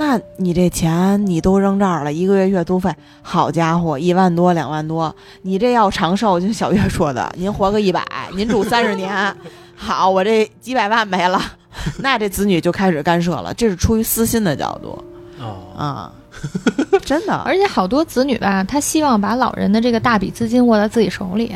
[0.00, 2.88] 那你这钱你都扔这儿了，一个月月租费，
[3.20, 8.06] 好家伙，一万多两万多，你这要长寿，就小月说的，您活个一百，
[8.36, 9.36] 您住三十年，
[9.74, 11.42] 好，我这几百万没了，
[11.98, 15.04] 那这子女就开始干涉了，这是出于私心的角度
[15.40, 16.12] 哦，啊，
[17.04, 21.52] 真的， 而且好多子女吧，他希望把老人的这个大笔资金握在自己手里。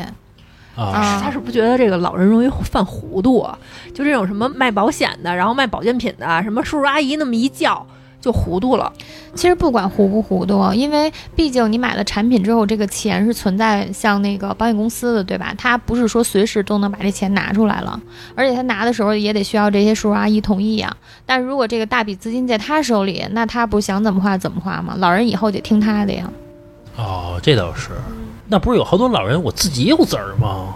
[0.75, 3.57] 啊，啊他是不是觉得这个老人容易犯糊涂啊？
[3.93, 7.85] 就这种什么卖保险的，然后卖保健品的，什么叔叔阿姨那么一叫
[8.23, 8.89] 就糊涂了。
[9.35, 15.53] 其实不管糊不糊涂，因为毕竟你买了产品之后，这个钱是存在像那个保险公司的，对吧？
[15.57, 17.99] 他不是说随时都能把这钱拿出来了，
[18.33, 24.95] 而且他拿的时候也得需要这些叔叔阿姨同意啊、但如果这个大笔资金在他手里，那他不想怎么花怎么花吗？
[24.97, 26.29] 老人以后得听他的呀。
[26.95, 27.89] 哦，这倒是。
[28.47, 30.75] 那不是有好多老人我自己有子儿吗？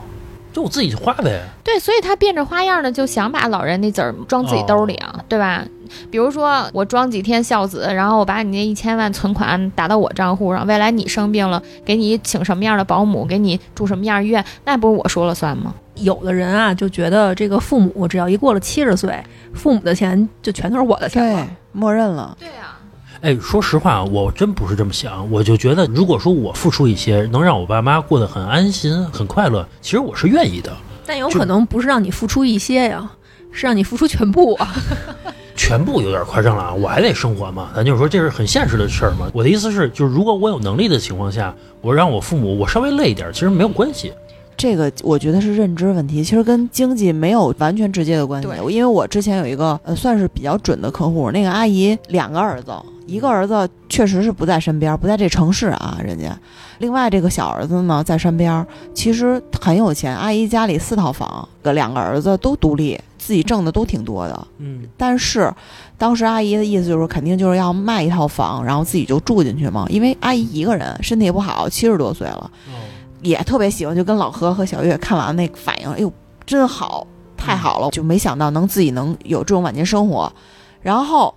[0.58, 1.39] 就我自己花呗。
[1.63, 5.63] 对，所以他变着花样的就想把老人那子儿装自己兜里啊，对吧？
[6.10, 15.72] 比如说我装几天孝子，然后我把你那一千万存款打到我账户上，未来你生病了，给你请什么样的保姆，给你住什么样医院，那不是我说了算吗？
[15.93, 22.77] 有的人啊，就觉得这个父母只要一过了七十岁，父母的钱就全都是我的钱对了。，默认了，对啊，
[23.21, 25.30] 哎，说实话，我真不是这么想。
[25.32, 30.71] 我就觉得，如果说我付出一些，能让我爸妈过得很安心、很快乐，其实我是愿意的。
[31.06, 33.10] 但有可能不是让你付出一些呀，
[33.51, 34.75] 是让你付出全部啊。
[35.56, 36.73] 全部有点夸张了啊！
[36.73, 39.27] 我还得生活嘛，咱就是说这是很现实的事儿嘛。
[39.34, 44.13] 我的意思是，就是如果我有能力的情况下，我让我父母我稍微累一点，其实没有关系。
[44.56, 48.47] 这个我觉得是认知问题，其实跟经济没有完全直接的关系。
[48.47, 52.71] 对因为我之前有一个呃算是比较准的客户，那个阿姨两个儿子，
[53.08, 56.38] 一个儿子确实是不在身边，不在这城市啊，人家。
[56.80, 64.48] 另外这个小儿子呢在身边，其实很有钱，阿姨家里四套房，个两个儿子都独立，自己挣的都挺多的。
[64.60, 65.52] 嗯，但是
[65.98, 69.88] 当时阿姨的意思就是，肯定就是要卖一套房，然后自己就住进去嘛。
[69.89, 72.52] 因为阿姨一个人身体也不好，七十多岁了。
[72.67, 72.76] 哦，
[73.22, 76.12] 也特别喜欢，就跟老何和小月看完那个反应，哎呦，
[76.46, 80.32] 真好，太好了，就没想到能自己能有这种晚年生活。
[80.80, 81.34] 然后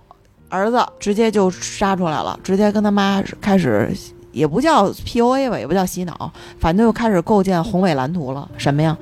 [0.51, 3.89] 儿子直接就杀出来了，直接跟他妈开始，
[4.33, 8.47] 也不叫 PUA 吧，也不叫洗脑，反正就开始构建宏伟蓝图了。
[8.57, 8.95] 什么呀？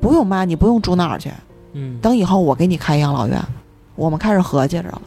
[0.00, 1.30] 不用妈，你不用住那儿去，
[1.72, 3.38] 嗯，等以后我给你开养老院。
[3.94, 5.02] 我们开始合计着了，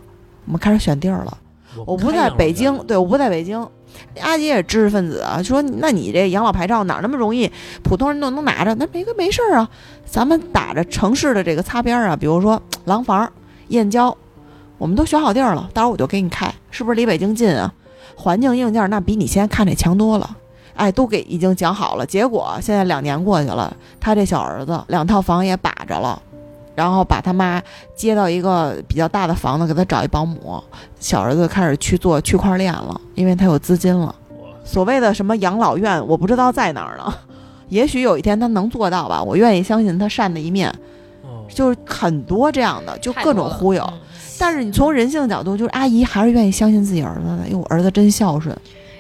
[0.46, 1.38] 我们开始选地儿了。
[1.86, 3.68] 我不在北京，对，我不在北京。
[4.22, 7.50] 阿杰也知识分子啊，说那你这养老牌照哪儿那么容易，
[7.82, 8.76] 普通人都能拿着？
[8.76, 9.70] 那没个没事儿啊，
[10.06, 13.30] 咱们打着城市的这个擦边儿啊，比如说廊坊、
[13.70, 14.16] 燕郊，
[14.78, 17.74] 我们都选好地儿了，到时候我就给你开，是不是离北京近啊？
[18.16, 20.38] 环境硬件那比你现在看这强多了。
[20.76, 22.06] 哎，都给已经讲好了。
[22.06, 26.22] 结果现在两年过去了，他这小儿子两套房也把着了，
[26.76, 27.62] 然后把他妈
[27.96, 30.62] 接到一个比较大的房子，给他找一保姆。
[31.00, 34.14] 小儿子开始去做区块链了，因为他有资金了。
[34.66, 37.14] 所谓的什么养老院，我不知道在哪儿呢。
[37.70, 40.70] 也许有一天他能做到吧，我愿意相信他善的一面。
[41.24, 43.82] 哦，就是很多这样的，就各种忽悠。
[43.90, 44.00] 嗯
[44.38, 48.56] 但是你从人性的角度，就是阿姨还是愿意相信自己儿子的，因为我儿子真孝顺。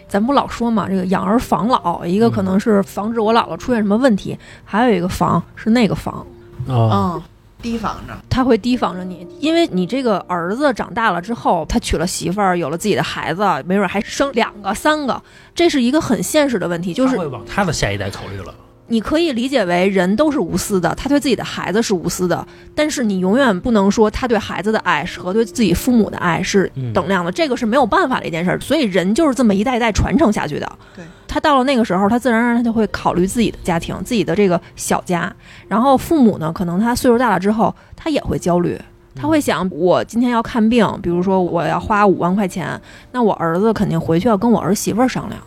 [0.07, 6.25] 咱不老说嘛，这个养儿防老，一个可嗯能是防止我姥姥出现什么问题，还有一个防是那个防，
[6.67, 7.23] 哦，嗯，
[7.61, 8.13] 提防着。
[8.29, 15.21] 他会提防着你，因为你这个儿子长大了之后，他娶了媳妇儿，有了自己的孩子，没准还生两个、三个，
[15.55, 18.53] 这是一个很现实的问题，就是会往他的下一代考虑了。
[18.87, 22.45] 你可以理解为人都是无私的，他对自己的孩子是无私的，
[22.75, 28.59] 但是你永远不能说他对孩子的爱是和对自己父母的爱是嗯等量的，这个是没有办法的一件事儿。
[28.59, 30.71] 所以人就是这么一代一代传承下去的。
[30.95, 35.33] 对，他到了那个时候，他自然而然他就会考虑自己的家庭，自己的这个小家。
[35.67, 38.79] 然后父母呢，可能他岁数大了之后，他也会焦虑。
[39.15, 42.79] 他会想，我今天要看病，比如说我要花五万块钱，
[43.13, 45.41] 那我儿子肯定回去要跟我儿媳妇儿商量。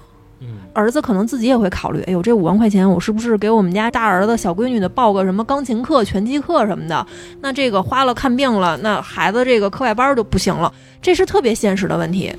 [0.73, 7.07] 儿子可能自己也会考虑，哎呦，这五万块钱，我是不是给我们家大儿子、小闺女的报个什么钢琴课、拳击课什么的？
[7.41, 12.33] 那这个花了看病了，那孩子这个课外班就不行了，这是特别现实的问题。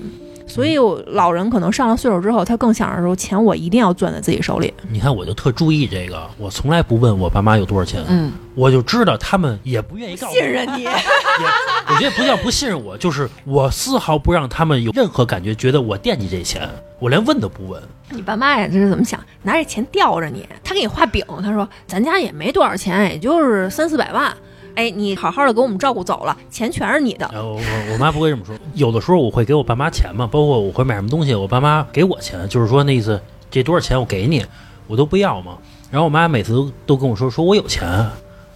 [0.50, 4.74] 所以老人可能上了岁数之后，他更想着说，钱我一定要攥在自己手里。
[4.90, 10.40] 你看，我就特注意这个，我从来不问我爸妈有多少钱，嗯，我就知道他们也不愿意告诉我。
[10.40, 16.68] 信任你，我觉得不叫不信任我，就是我丝毫不让他们有任何感觉，觉得我惦记这钱，
[17.00, 17.82] 我连问都不问。
[18.10, 19.24] 你爸妈呀，这是怎么想？
[19.44, 24.36] 拿这钱吊着你，他给你画饼，他说咱家也没多少钱，也就是三四百万。
[24.80, 27.30] 哎，你好好的给我们照顾走了，钱全是你的。
[27.34, 34.46] 我我我妈不会这么说，有的时候我会给我爸妈钱嘛，包括我会买什么东西，我爸妈给我钱，就是说那意思，这多少钱我给你，
[34.88, 35.58] 我都不要嘛。
[35.92, 37.86] 然后我妈每次都都跟我说，说我有钱，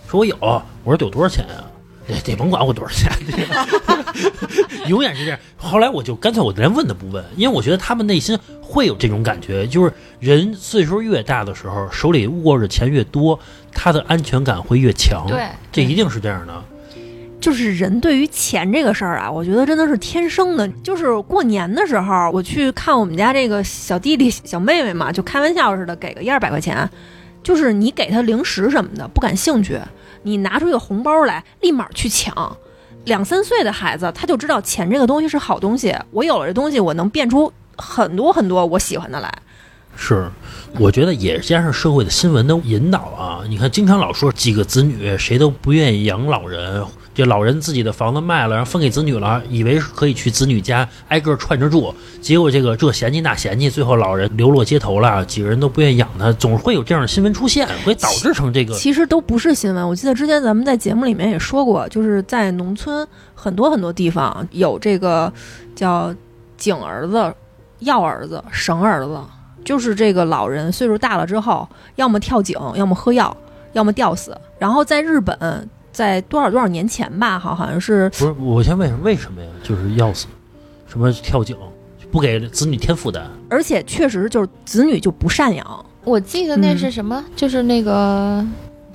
[0.07, 0.33] 说我有，
[0.85, 1.59] 我说有多少钱啊？
[2.07, 3.11] 得得甭管我多少钱，
[4.87, 5.39] 永远是这样。
[5.57, 13.39] 后来我就干脆我连问都不问，因为我觉得他们内心会有这种感觉，就是人岁数越大的时候，手里握着钱越多，
[13.71, 15.25] 他的安全感会越强。
[15.27, 16.63] 对，这一定是这样的。
[17.41, 20.65] 就是人对于钱这个事儿啊，我觉得真的是天生的。
[20.81, 26.89] 就是过年的时候，我去看我们家这个小弟弟、小妹妹嘛，就开玩笑似的给个一二百块钱，
[27.43, 29.77] 就是你给他零食什么的不感兴趣，
[30.23, 32.57] 你拿出一个红包来，立马去抢。
[33.05, 39.31] 两三岁的孩子他就知道钱这个东西是好东西，我有了这东西，我能变出很多很多我喜欢的来。
[39.95, 40.27] 是，
[40.79, 43.43] 我觉得也加上社会的新闻的引导啊。
[43.47, 58.73] 你看，经常老说几个子女谁都不愿意养老人，这老人自己的房子卖了，然后分给子女了，以为是可以去子女家挨个串着住，结果这个这嫌弃那嫌弃，最后老人流落街头了，几个人都不愿意养他，总会有这样的新闻出现，会导致成这个。
[58.73, 59.87] 其实都不是新闻。
[59.87, 65.31] 我记得之前咱们在节目里面也说过，就是在农村很多很多地方有这个
[65.75, 66.13] 叫
[66.57, 67.33] 井儿子、
[67.79, 69.19] 药儿子、绳儿子，
[69.63, 73.35] 就是这个老人岁数大了之后，要么跳井，要么喝药，
[73.73, 74.35] 要么吊死。
[74.57, 79.47] 然后在日本，在多少多少年前吧，好好像是不是，我先问一下，为什么呀？
[79.63, 80.25] 就是要死，
[80.87, 81.55] 什么跳井，
[82.11, 83.23] 不给子女添负担？
[83.49, 85.85] 而且确实就是子女就不赡养。
[86.03, 88.45] 我记得那嗯是什么，就是那个，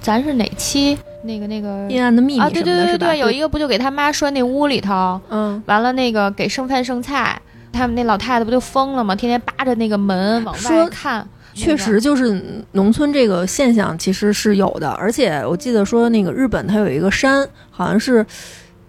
[0.01, 2.51] 咱是哪期那个那个阴暗的秘密啊？
[2.51, 2.99] 对对对？
[2.99, 7.41] 对，有一个不就给他妈拴那屋里头，嗯，完了那个给剩饭剩菜，
[7.73, 9.15] 他们那老太太不就疯了吗？
[9.15, 11.27] 天天扒着那个门往外看，
[11.59, 12.43] 确实，就是
[12.73, 18.25] 农村这个现象其实是有的，而且我记得说那个日本它有一个山，好像是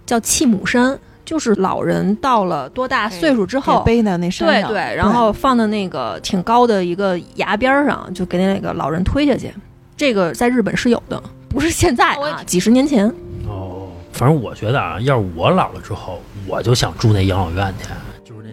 [0.05, 9.51] 叫弃母山，就是老人到了多大岁数之后，背在那山上，对对，然后放在那个挺高的一个崖边儿上，就给那个老人推下去。
[9.97, 13.07] 这个在日本是有的，不是现在啊，几十年前。
[13.47, 17.89] 哦，反正我觉得啊，要是我老了之后，我就想住那养老院去，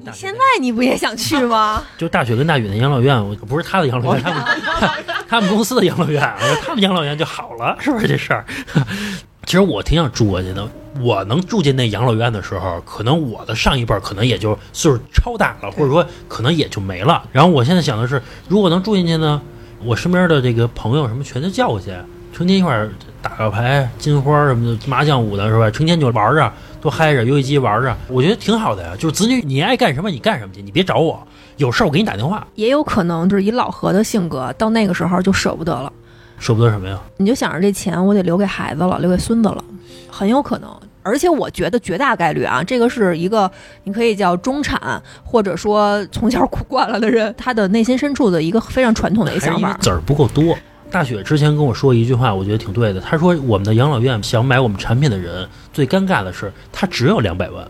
[0.07, 1.83] 大学现在你不也想去吗？
[1.99, 4.45] 就大雪跟大宇的养老院，我不是他的养老院，他们
[5.29, 6.23] 他们公司的养老院，
[6.65, 8.45] 他们养老院就好了，是不是这事儿？
[9.45, 10.69] 其实我挺想住过去的。
[11.01, 17.23] 我能住进那养老院的时候，可能我的上一辈儿可能也就岁数超大了，或者说可能也就没了。
[17.33, 19.41] 然后我现在想的是，如果能住进去呢，
[19.85, 21.93] 我身边的这个朋友什么全都叫过去，
[22.33, 22.91] 成天一块儿
[23.21, 25.71] 打个牌、金花什么的、麻将舞的是吧？
[25.71, 26.51] 成天就玩着，
[26.87, 28.95] 多嗨着，游戏机玩着，我觉得挺好的呀。
[28.97, 31.21] 就是子女你爱干什么你干什么去，你别找我，
[31.57, 32.47] 有事儿我给你打电话。
[32.55, 35.93] 也有可能就是以老何的性格，到那个时候就舍不得了。
[36.39, 36.97] 舍不得什么呀？
[37.17, 39.65] 你就想着这钱我得留给孩子了，留给孙子了，
[40.09, 40.71] 很有可能。
[41.03, 43.51] 而且我觉得绝大概率啊，这个是一个
[43.83, 49.69] 你可以叫中产，或者说从小苦惯了的人，他的内心深处的一个非常传统的一个想法。
[49.69, 50.57] 因为籽儿不够多。
[50.91, 53.01] 大雪之前跟我说一句话，我觉得挺对的。
[53.01, 57.69] 他说我们的养老院想买我们产品的人，最尴尬的是他只有两百万，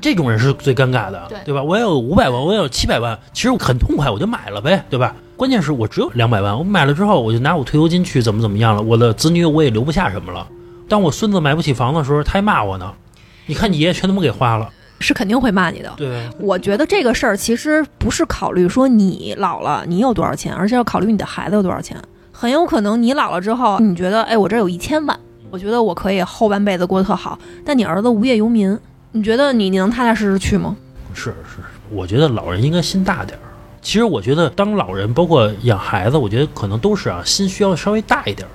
[0.00, 1.62] 这种人是最尴尬的，对吧？
[1.62, 5.14] 我要有五百万，我要有七百万，其实我很痛快，我就买了呗，对吧？
[5.36, 10.46] 关键是我只有两百万，我买了之后，我就拿我退休金去怎么怎么样了，我的子女我也留不下什么了。
[10.88, 12.92] 当我孙子买不起房的时候，他还骂我呢。
[13.44, 15.92] 你看你爷爷全他妈给花了，是肯定会骂你的。
[15.96, 21.96] 对，我觉得这个事儿其实不是考虑说你老了你有多少钱，而是要考虑你的孩子有多少钱。
[22.38, 25.18] 很有可能你老了之后，你觉得哎，我这儿有一千万，
[25.50, 27.38] 我觉得我可以后半辈子过得特好。
[27.64, 28.78] 但你儿子无业游民，
[29.12, 30.76] 你觉得你你能踏踏实实去吗？
[31.14, 33.42] 是是，我觉得老人应该心大点儿。
[33.80, 38.50] 其实我觉得当老人，包括养孩子，我觉得可能都是啊，心需要稍微大一点儿。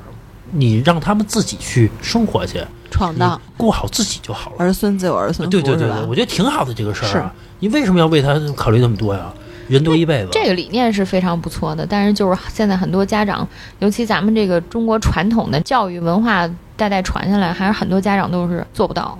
[0.51, 4.57] 你让他们自己去生活去，闯荡，你过好自己就好了。
[4.59, 7.33] 儿孙自有儿孙对对对，我觉得挺好的这个事儿啊。
[7.59, 9.33] 你为什么要为他考虑那么多呀？
[9.67, 13.47] 人多一辈子，这个理念是非常不错的，但是就是现在很多家长，
[13.79, 19.17] 尤其咱们这个中国传统的教育文化代代传下来，还是很多家长都是做不到，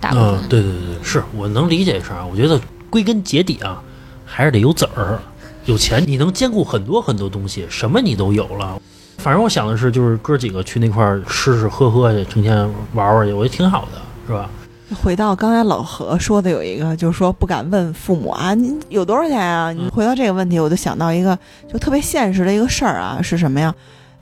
[0.00, 0.34] 大部分。
[0.34, 2.26] 嗯，对对对对，是我能理解这事儿啊。
[2.30, 3.82] 我觉得归根结底啊，
[4.24, 5.18] 还是得有子儿，
[5.64, 8.80] 有钱你能兼顾很多很多东西，什么你都有了。
[9.18, 12.56] 反正我想的是，就是哥几个去那块儿吃吃喝喝去，成天
[12.94, 14.48] 玩玩去，我觉得挺好的，是吧？
[14.94, 19.72] 回到刚才老何说的有一个，就是说不敢问父母啊，你有多少钱啊？
[19.72, 21.38] 你回到这个问题，我就想到一个
[21.70, 23.74] 就特别现实的一个事儿啊，是什么呀？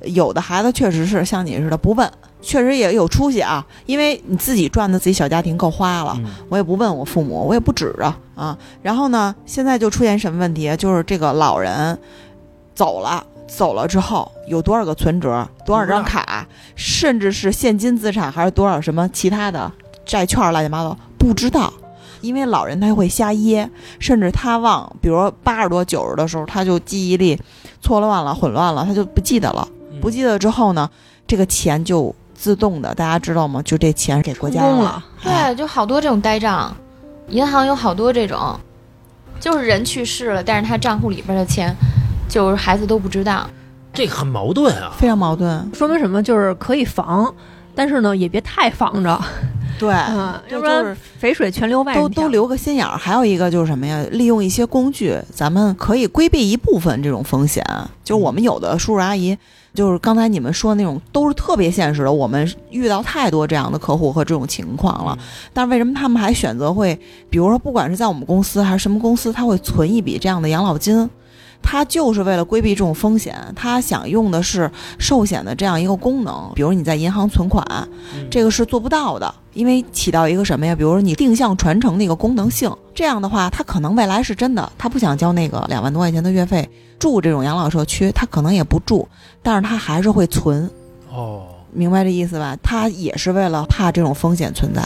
[0.02, 2.08] 有的孩子确实是像你似的不问，
[2.42, 8.56] 确实也有出息啊，因为你自己赚的自己小家庭够花了，嗯我也不问我父母，我也不指着啊。
[8.82, 10.76] 然后呢，现在就出现什么问题？
[10.76, 11.98] 就是这个老人
[12.74, 19.72] 走了，走了之后有多少个存折，多少张卡，甚至是现金资产，还是多少什么其他的
[20.06, 21.70] 债券乱七八糟，不知道。
[22.22, 27.38] 因为老人他会瞎掖，甚至他忘，比如八十多、九十的时候，他就记忆力
[27.82, 29.68] 错乱了、混乱了，他就不记得了。
[29.92, 30.88] 嗯不记得之后呢，
[31.26, 33.62] 这个钱就自动的，大家知道吗？
[33.62, 36.74] 就这钱给国家充公了哎对，就好多这种呆账，
[37.28, 38.58] 银行有好多这种，
[39.40, 41.74] 就是人去世了，但是他账户里边的钱，
[42.28, 43.48] 就是孩子都不知道。
[43.92, 44.92] 这个很矛盾啊。
[44.98, 45.70] 非常矛盾。
[45.72, 46.22] 说明什么？
[46.22, 47.32] 就是可以防，
[47.74, 49.18] 但是呢，也别太防着，
[49.78, 49.88] 对，
[50.48, 52.96] 要不然肥水全流外人都都留个心眼儿。
[52.96, 54.04] 还有一个就是什么呀？
[54.10, 57.64] 利用一些工具，咱们可以规避一部分这种风险。
[58.02, 59.36] 就是我们有的叔叔阿姨，
[59.74, 62.12] 就是刚才你们说的那种，都是特别现实的。
[62.12, 65.18] 我们遇到太多这样的客户和这种情况了，
[65.52, 66.98] 但是为什么他们还选择会，
[67.28, 71.08] 比如说不管是在我们公司还是什么公司，他会存一笔这样的养老金？
[71.62, 77.64] 他就是为了规避这种风险，他想用的是寿险的这样一个功能，比如你在银行存款，
[78.14, 78.26] 嗯。
[78.30, 80.74] 这个是做不到的，因为起到一个什么呀？
[80.74, 89.08] 比如说你定向传承的一个功能性，这样的话，他可能未来是真的，他不想交那个两万多块钱的月费住这种养老社区，他可能也不住，
[89.42, 90.70] 但是他还是会存，
[91.12, 91.44] 哦。
[91.72, 92.56] 明白这意思吧？
[92.62, 94.80] 他也是为了怕这种风险存在，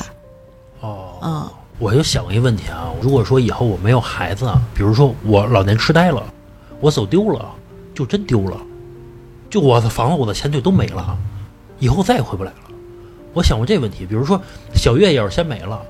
[0.81, 1.49] 哦，嗯，
[1.79, 6.21] 我就想过一个问题啊，如果说以后我没有孩子，比如说我老年痴呆了，
[6.81, 7.49] 我走丢了，
[7.95, 8.57] 就真丢了，
[9.49, 11.17] 就我的房子、我的钱就都没了，
[11.79, 12.57] 以后再也回不来了。
[13.33, 14.41] 我想过这个问题，比如说
[14.75, 15.81] 小月要是先没了，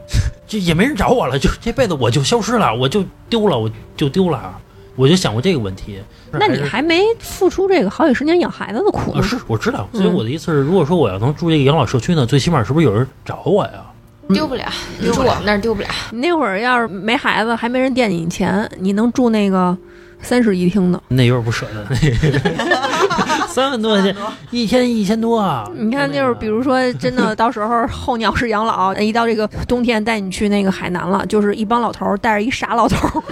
[0.47, 4.59] 就也没人找我了，就这辈子我就消失了，我就丢了，我就丢了。
[4.97, 5.99] 我就想过这个问题。
[6.33, 9.23] 那你还没付出这个好几十年养孩子的苦啊，呢。
[9.23, 13.87] 是我知道，所以嗯我的意思是，如果说我要能住这个养老社区呢，最起码是不是有人找我呀？
[14.35, 14.65] 丢不了，
[14.99, 15.89] 你住我们那儿丢不了。
[16.11, 19.77] 你那会儿要是没孩子，还没人惦记你钱，你能住那个
[20.23, 21.03] 三室一厅的？
[21.09, 21.87] 那有点不舍得，
[23.49, 24.15] 三万多块钱
[24.51, 25.69] 一天一千多啊！
[25.75, 33.23] 你看，就是比如说，真的 到时候候鸟式养老，一到这个冬天带你去那个海南了，就是一帮老头儿带着一傻老头儿，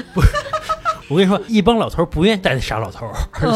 [1.09, 3.07] 我跟你说，一帮老头儿不愿意带那傻老头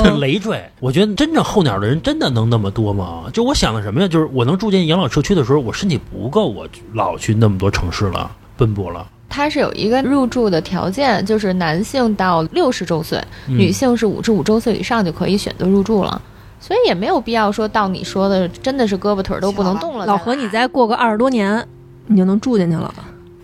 [0.05, 0.63] 这累赘。
[0.81, 3.25] 我觉得真正候鸟的人真的能那么多吗？
[3.33, 4.09] 就我想的什么呀？
[4.09, 9.07] 就是我能住进养老社区的时候，我身体不够，我老去那么多城市了，奔波了。
[9.35, 13.19] 它是有一个入住的条件，就是男性到六十周岁，
[13.49, 16.21] 嗯女性是五十五周岁以上就可以选择入住了。
[16.61, 20.05] 所以也没有必要说到你说的真的是胳膊腿儿都不能动了。
[20.05, 21.67] 老何，你再过个二十多年，
[22.09, 22.95] 你就能住进去了。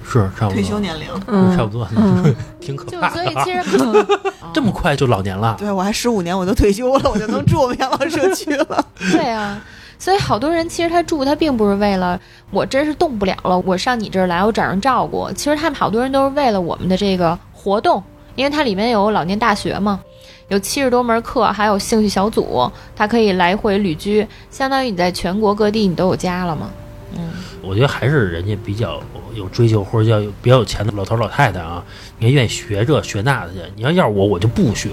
[0.04, 1.06] 是差不多退休，年龄。
[1.26, 3.24] 嗯，差不多，嗯， 挺可就怕的啊。
[3.24, 4.06] 所以其实
[4.54, 8.84] 这么快就老年了，对我还十五年我就退休了，我就能住我们养老社区了。
[9.12, 9.60] 对啊，
[9.98, 12.18] 所以好多人其实他住他并不是为了
[12.50, 15.30] 我真是动不了了，我上你这儿来我找人照顾。
[15.32, 18.02] 其实他们好多人都是为了我们的这个活动，
[18.36, 20.00] 因为它里面有老年大学嘛，
[20.48, 26.70] 有七十多门课，还有兴趣小组，它可以来回旅居，相当于你在全国各地你都有家了嘛。
[27.16, 27.32] 嗯，
[27.62, 29.00] 我觉得还是人家比较
[29.34, 31.82] 有追求或者叫比较有钱的老头老太太啊，
[32.18, 33.58] 你还愿意学这学那的去。
[33.74, 34.90] 你要要是我，我就不学。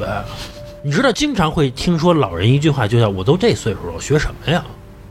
[0.81, 4.63] 你知道，经常会听说老人一句话，就叫“我都这岁数了，我学什么呀？”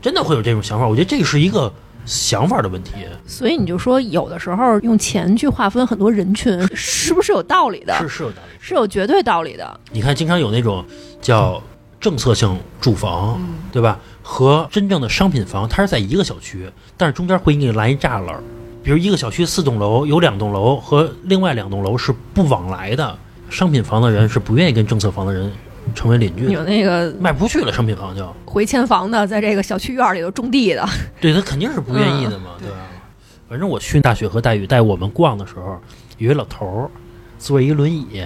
[0.05, 0.87] 真的会有这种想法。
[0.87, 1.73] 我觉得这是一个
[2.05, 2.91] 想法的问题。
[3.25, 7.97] 所以你就说，有的时候用钱去划分很多人群，是不是有道理的？
[8.01, 8.59] 是是有道理。
[8.59, 9.79] 是有绝对道理的。
[9.91, 10.85] 你看，经常有那种
[11.19, 11.59] 叫
[11.99, 13.97] 政策性住房，对吧？
[14.21, 18.39] 和真正的商品房，它是在一个小区，但是中间会给你拦一栅栏。
[18.83, 23.17] 比如一个小区四栋楼，有两栋楼和另外两栋楼是不往来的。
[23.49, 25.51] 商品房的人是不愿意跟政策房的人
[25.93, 27.71] 成为邻居有，那个卖不出去了。
[27.71, 30.87] 商品房就回迁房的，在这个小区院里头种地的，
[31.21, 32.77] 对他肯定是不愿意的嘛，对吧？
[33.47, 35.79] 反正我去大雪和大雨带我们逛的时候，
[36.17, 36.89] 有一老头儿
[37.37, 38.25] 坐一轮椅，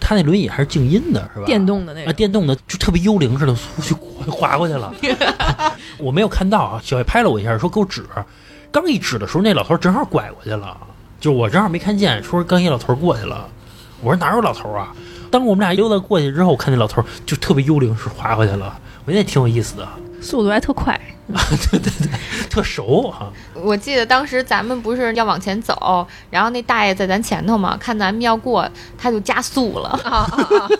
[0.00, 1.46] 他那轮椅还是静音的，是吧？
[1.46, 2.12] 电动的那啊，个。
[2.12, 3.94] 电动的就特别幽灵似的，出去
[4.28, 4.92] 滑过去了。
[5.98, 8.04] 我没有看到啊，小叶拍了我一下，说给我指。
[8.72, 10.76] 刚一指的时候，那老头正好拐过去了，
[11.20, 13.48] 就我正好没看见，说刚一老头过去了。
[14.06, 14.94] 我说哪有老头啊？
[15.32, 19.88] 当我们俩溜达过去之后，我看那老头就特别幽灵似的滑过去了，我觉得也挺有意思的，
[20.20, 22.08] 速度还特快， 对对对
[22.48, 23.32] 特熟啊。
[23.54, 29.88] 我记得当时咱们不是要往前走，然后那大爷在咱前头嘛，看咱们要过，他就加速了。
[30.04, 30.70] 啊啊啊！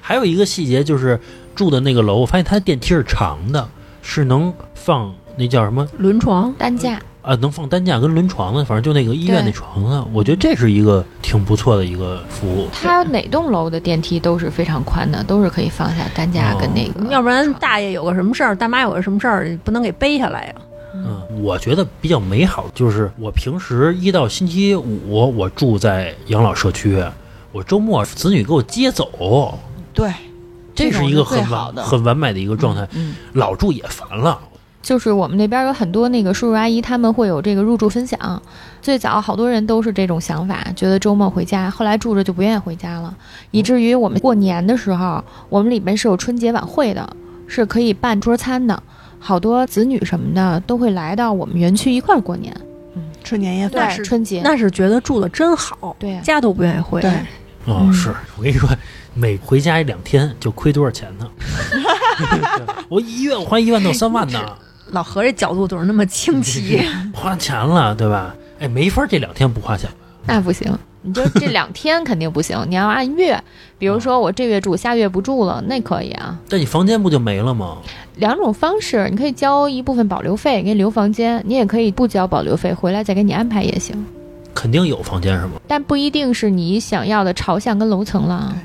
[0.00, 1.20] 还有一个细节就是
[1.54, 3.68] 住的那个楼，我发现它电梯是长的，
[4.02, 12.68] 是能放那叫什么轮床，担架，啊，能放担架跟轮床的，反正就那个医院那床啊，我觉得这是一个挺不错的一个服务。
[12.72, 17.12] 它哪栋楼的电梯都是非常宽的，都是可以放下担架跟那个。
[17.12, 20.54] 要不然大爷有个什么事儿，大妈有个什么事儿，不能给背下来呀。
[20.94, 27.02] 嗯，我觉得比较美好，就是我平时一到星期五我住在养老社区，
[27.52, 29.58] 我周末子女给我接走，
[29.94, 30.12] 对，
[30.74, 32.86] 这是一个很好的完很完美的一个状态。
[32.94, 34.38] 嗯，老住也烦了，
[34.82, 38.42] 就是我们那边有很多那个叔叔阿姨，他们会有这个入住分享。
[38.82, 43.14] 最早好多人都是这种想法，觉得周末回家，后来住着就不愿意回家了，
[43.52, 47.16] 以至于我们过年的时候，我们里面是有春节晚会的，
[47.46, 48.82] 是可以办桌餐的，
[49.20, 52.52] 好多子女什么的都会来到我们园区一块儿过年。
[52.96, 57.00] 嗯吃年夜饭，春节，那是觉得住的真好，对呀、家都不愿意回。
[57.00, 57.10] 对
[57.66, 58.68] 哦，嗯是我跟你说，
[59.14, 61.30] 每回家一两天就亏多少钱呢？
[62.90, 64.40] 我一月我花一万到三万呢，
[64.92, 66.80] 老何这角度总是那么清 奇，
[67.12, 68.34] 花钱了，对吧？
[68.60, 69.90] 哎，没法这两天不花钱。
[70.24, 73.42] 那不行，你就这两天肯定不行，你要按月，
[73.78, 76.38] 比如说我这月住，下月不住了，那可以啊。
[76.48, 77.78] 但你房间不就没了吗？
[78.16, 83.96] 两种方式，你可以交一部分保留费，给你留房间；你也可以不交保留费，回来再给你安排也行。
[84.54, 85.52] 肯定有房间是吗？
[85.66, 88.56] 但不一定是你想要的朝向跟楼层了啊。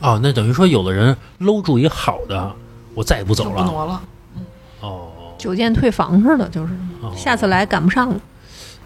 [0.00, 2.52] 哦，那等于说有的人搂住一好的，
[2.94, 3.64] 我再也不走了。
[3.64, 4.02] 不挪了。
[5.40, 6.72] 哦，酒店退房似的，就是
[7.02, 8.20] 哦下次来赶不上了。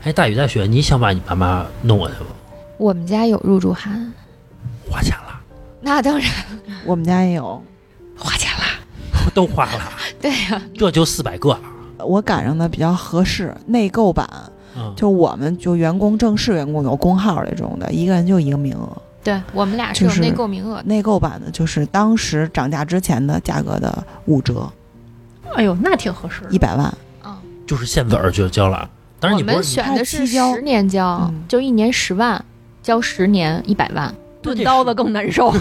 [0.04, 2.26] 哎，大雨大雪，你想把你爸妈弄过去吗？
[2.78, 4.12] 我们家有入住函，
[4.90, 5.40] 花钱了，
[5.80, 6.30] 那当然
[6.84, 7.62] 我们家也有，
[8.16, 8.64] 花钱了。
[9.34, 9.80] 都花了，
[10.20, 11.58] 对呀、这就四百个。
[11.98, 14.28] 我赶上的比较合适，内购版，
[14.76, 19.02] 嗯，就我们就员工正式员工有工号这种的，一个人就一个名额。
[19.24, 20.82] 对我们俩是有内购名额的。
[20.82, 24.70] 内购版的就是当时涨价之前的价格的五折，
[25.54, 26.50] 哎呦，那挺合适的。
[26.50, 26.92] 一百万。
[27.24, 27.36] 嗯，
[27.66, 28.88] 就是现子儿就交了。
[29.20, 32.44] 当然我们你不是选的是十年交，嗯就一年十万，
[32.82, 34.14] 交十年一百万。
[34.42, 35.54] 钝刀子更难受。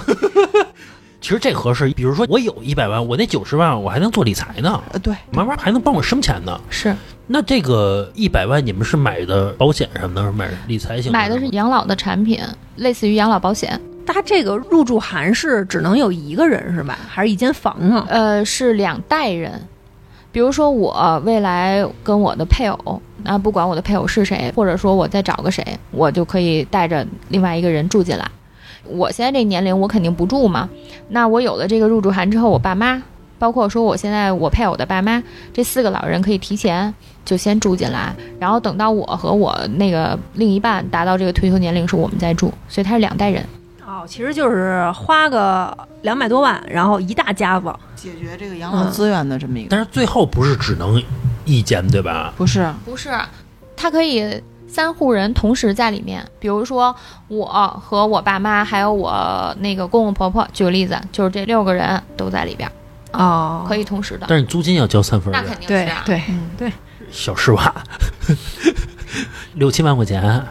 [1.21, 1.87] 其实这合适。
[1.91, 6.59] 比如说我有一百万，我那九十万我还能做理财呢，呃，对，慢慢还能帮我生钱呢。
[6.69, 6.93] 是
[7.25, 12.41] 那这个一百万你们是买的保险什么的，是买理财型买的是吗养老的产品，
[12.75, 13.79] 类似于养老保险。
[14.05, 16.99] 他这个入住函是只能有一个人是吧？
[17.07, 18.05] 还是一间房啊？
[18.09, 19.65] 呃，是两代人。
[20.33, 28.27] 比如说我未来跟我的配偶，那不管我的配偶是谁，或者说我再找个谁，我就可以带着另外一个人住进来。
[28.85, 30.67] 我现在这年龄，我肯定不住嘛。
[31.09, 33.01] 那我有了这个入住函之后，我爸妈，
[33.37, 35.21] 包括说我现在我配偶的爸妈，
[35.53, 36.91] 这四个老人可以提前
[37.23, 42.51] 就先住进来，然后等到我和我那个另一半达到这个退休年龄时，我们再住。
[42.67, 43.45] 所以他是两代人。
[43.93, 47.71] 哦，其实就是花个两百多万，然后一大家子。
[47.95, 51.01] 解决这个养老资源的这么一个，但是最后不是只能
[51.45, 52.33] 一间对吧？
[52.35, 53.11] 不是不是，
[53.77, 56.25] 他可以三户人同时在里面。
[56.39, 56.93] 比如说
[57.27, 57.45] 我
[57.81, 62.69] 和我爸妈，还有我那个公公婆婆，举个例子，就是这六个人都在里边，
[63.11, 64.25] 哦，可以同时的。
[64.27, 66.01] 但是你租金要交三分那肯定是啊。
[66.03, 66.73] 对嗯对，
[67.11, 67.73] 小十万，
[69.53, 70.43] 六七万块钱，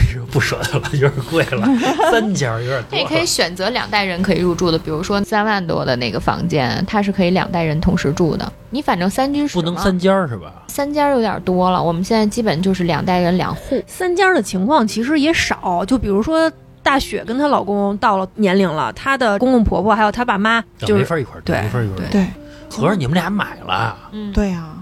[0.00, 1.66] 跟你说不舍得了，有点贵了，
[2.10, 2.86] 三间儿有点多了。
[2.92, 8.50] 那也可以选择两代人可以入住的，比如说三万多的那个房间，它是可以两代人同时住的。
[8.70, 10.52] 你反正三居室不能三间儿是吧？
[10.68, 13.82] 三间儿有点多了，我们现在基本就是两代人两户。
[13.86, 16.50] 三间的情况其实也少，就比如说
[16.82, 22.12] 大雪跟她老公到了年龄了，她的公公婆婆还有她爸妈，就是没法一块儿住，对没法一块儿住。
[22.12, 22.26] 对
[22.70, 24.79] 合着你们俩买了，嗯，对呀、哇塞！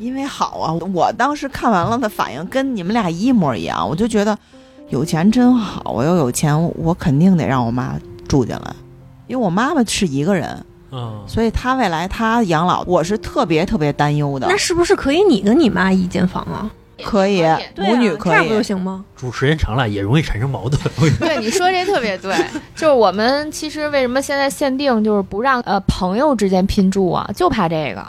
[0.00, 4.36] 因为好啊，我当时看完了的反应跟你们俩一模一样，我就觉得
[4.88, 5.92] 有钱真好。
[5.92, 7.94] 我要有钱，我肯定得让我妈
[8.26, 8.74] 住进来，
[9.26, 14.46] 因为我妈妈是一个人，嗯，所以她未来她养老，我是特别特别担忧的。
[14.48, 16.70] 那是不是可以你跟你妈一间房啊？
[17.02, 17.42] 可以，
[17.76, 18.62] 母女可这样不就以。
[18.62, 19.04] 行吗？
[19.16, 20.80] 住时间长了也容易产生矛盾。
[21.18, 22.34] 对，你说这特别对，
[22.74, 28.06] 就是我们其实为什么现在限定就是不让呃朋友之间拼住啊，就怕这个。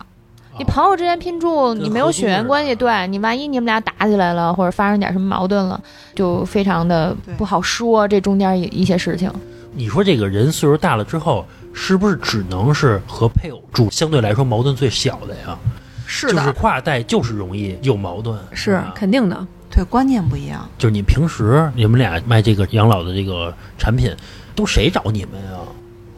[0.58, 5.82] 你朋友之间拼住，你没有血缘关系，对你万一你们俩打起来了，或者发生点什么矛盾了，
[6.14, 8.08] 就非常的不好说。
[8.08, 9.32] 这中间一一些事情，
[9.74, 13.89] 你说这个人岁数大了之后，是不是只能是和配偶住？
[13.89, 15.58] 相对来说矛盾最小的呀，
[16.06, 18.38] 是的，就是跨代就是容易有矛盾。
[18.52, 19.47] 是肯定的。
[19.74, 20.68] 对，观念不一样。
[20.78, 24.14] 就是你平时你们俩卖这个养老的这个产品，
[24.54, 25.58] 都谁找你们呀？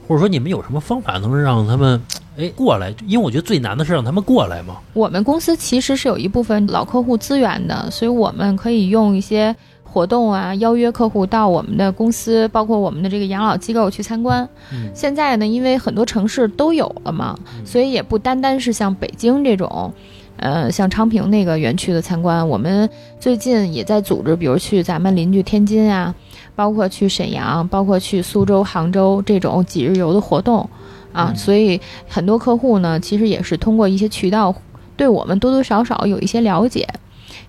[0.07, 2.01] 或者说你们有什么方法能让他们
[2.37, 2.93] 哎过来？
[3.07, 4.77] 因为我觉得最难的是让他们过来嘛。
[4.93, 14.47] 我们公司其实是有一部分老客户资源的，所以我们可以用一些活动啊，邀约客户到我们的公司，包括我们的这个养老机构去参观。
[14.71, 19.93] 嗯现在呢，因为很多城市都有了嘛，嗯所以也不单单是像北京这种。
[20.37, 22.89] 呃，像昌平那个园区的参观，我们
[23.19, 26.13] 最近也在组织，比如去咱们邻居天津啊，
[26.55, 30.69] 包括去沈阳，包括去苏州、杭州这种几日游的活动
[31.11, 31.29] 啊。
[31.29, 34.53] 嗯所以很多客户呢，其实也是通过一些渠道，
[34.95, 36.87] 对我们多多少少有一些了解，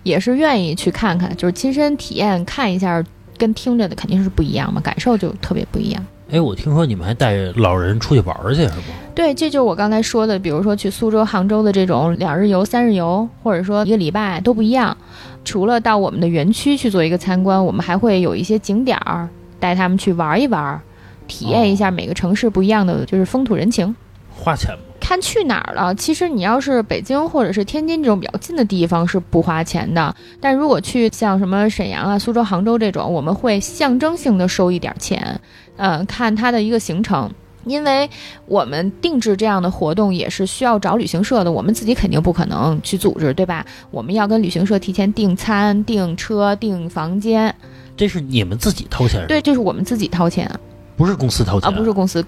[0.03, 3.03] 也是愿意去看看，就是亲身体验看一下，
[3.37, 6.05] 跟听着的肯定是不一样嘛，感受就特别不一样。
[6.31, 8.83] 哎，我听说你们还带老人出去玩儿去是吗？
[9.13, 14.97] 对，这就是我刚才说的，比如说去苏州、杭州的这种两日游、三日游，或者说一个礼拜都不一样。
[15.45, 19.29] 除了到我们的园区去做一个参观，我们还会有一些景点儿
[19.59, 20.81] 带他们去玩一玩，
[21.27, 23.95] 体验一下每个城市不一样的就是风土人情。
[24.37, 24.81] 花钱吗？
[24.99, 25.93] 看去哪儿了。
[25.95, 35.39] 其实你要是北京或者是天津这种比较近的地方是不花钱的，但如果去像什么沈阳啊、苏州、杭州这种，我们会象征性的收一点钱，
[35.77, 37.31] 呃，看它的一个行程。
[37.65, 38.09] 因为
[38.45, 43.65] 我们定制这样的活动也是需要找旅行社的，我们自己肯定不可能去组织，对吧？
[43.91, 47.53] 我们要跟旅行社提前订餐、订车、订房间，
[47.97, 49.25] 这是你们自己掏钱？
[49.27, 50.49] 对，这是我们自己掏钱。
[50.95, 52.25] 不是公司掏钱啊，不是公司，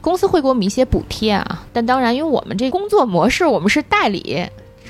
[0.00, 1.64] 公司会给我们一些补贴啊。
[1.72, 4.44] 但当然，因为我们这工作模式，我们是代理，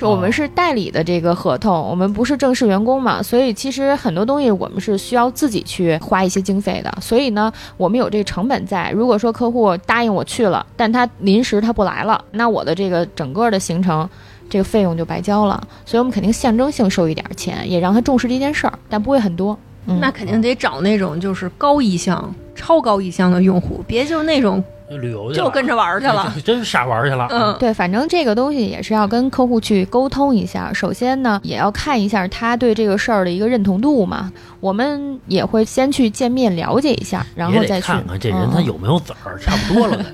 [0.07, 6.91] 是我们是代理的这个合同，我们不是正式员工嘛，所以其实很多东西我们是需要自己去花一些经费的。
[7.01, 8.91] 所以呢，我们有这个成本在。
[8.91, 14.09] 如果说客户答应我去了，但他临时他不来了，那我的这个整个的行程。
[14.49, 19.57] 这个费用就白交了，所以我们肯定象征性收一点钱，也让他重视这件事儿，但不会很多。
[19.85, 24.61] 嗯，那肯定得找那种就是高意向、超高意向的用户，别就那种
[24.97, 26.33] 旅游去了就跟着玩儿去了。
[26.43, 27.27] 真是傻玩儿去了。
[27.29, 30.71] 嗯，对，反正这个东西也是要跟客户去沟通一下。
[30.73, 34.31] 首先呢，也要看一下他对这个事儿的一个认同度嘛。
[34.59, 40.05] 我们也会先去见面了解一下，然后再去看看这人嗯他有没有籽儿，差不多了得。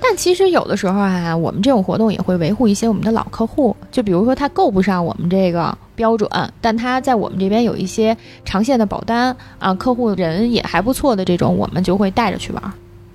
[0.00, 6.30] 但其实有的时候啊，我们这种活动也会维护一些我们的老客户，就比如说他够不上我们这个标准，
[6.60, 12.62] 但他在我们这边有一些长线的保单啊，客户人也还不错的这种，我们就会带着去玩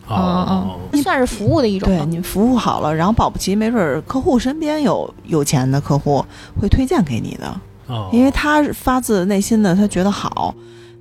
[0.07, 0.15] 儿。
[0.15, 1.87] 哦嗯嗯，算是服务的一种。
[1.87, 6.23] 对你服务好了，然后保不齐没准儿客户身边有有钱的客户
[6.59, 10.53] 会推荐给你的，哦，因为他是发自内心的他觉得好，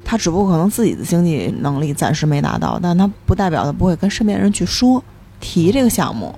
[0.05, 5.03] 他只不过可能自己的经济能力暂时没达到，但他不代表他不会跟身边人去说
[5.41, 6.35] 提这个项目，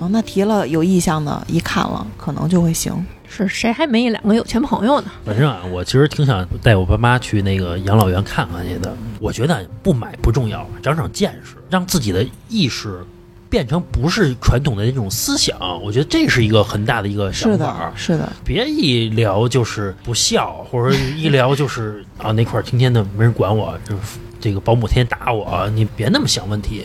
[0.00, 3.04] 啊，那提了有意向的，一看了可能就会行。
[3.28, 5.10] 是谁还没两个有钱朋友呢？
[5.24, 8.96] 反正啊，我其实挺想带我爸妈去那个养老院看看去的。
[9.18, 13.04] 我觉得不买不重要，长长见识，让自己的意识
[13.48, 15.56] 变成不是传统的那种思想。
[15.82, 17.92] 我觉得这是一个很大的一个想法，。
[17.94, 26.84] 是的，别一聊就是不孝，或者一聊就是 啊那块儿天天的没人管我，就是这个保姆天天打我，你别那么想问题。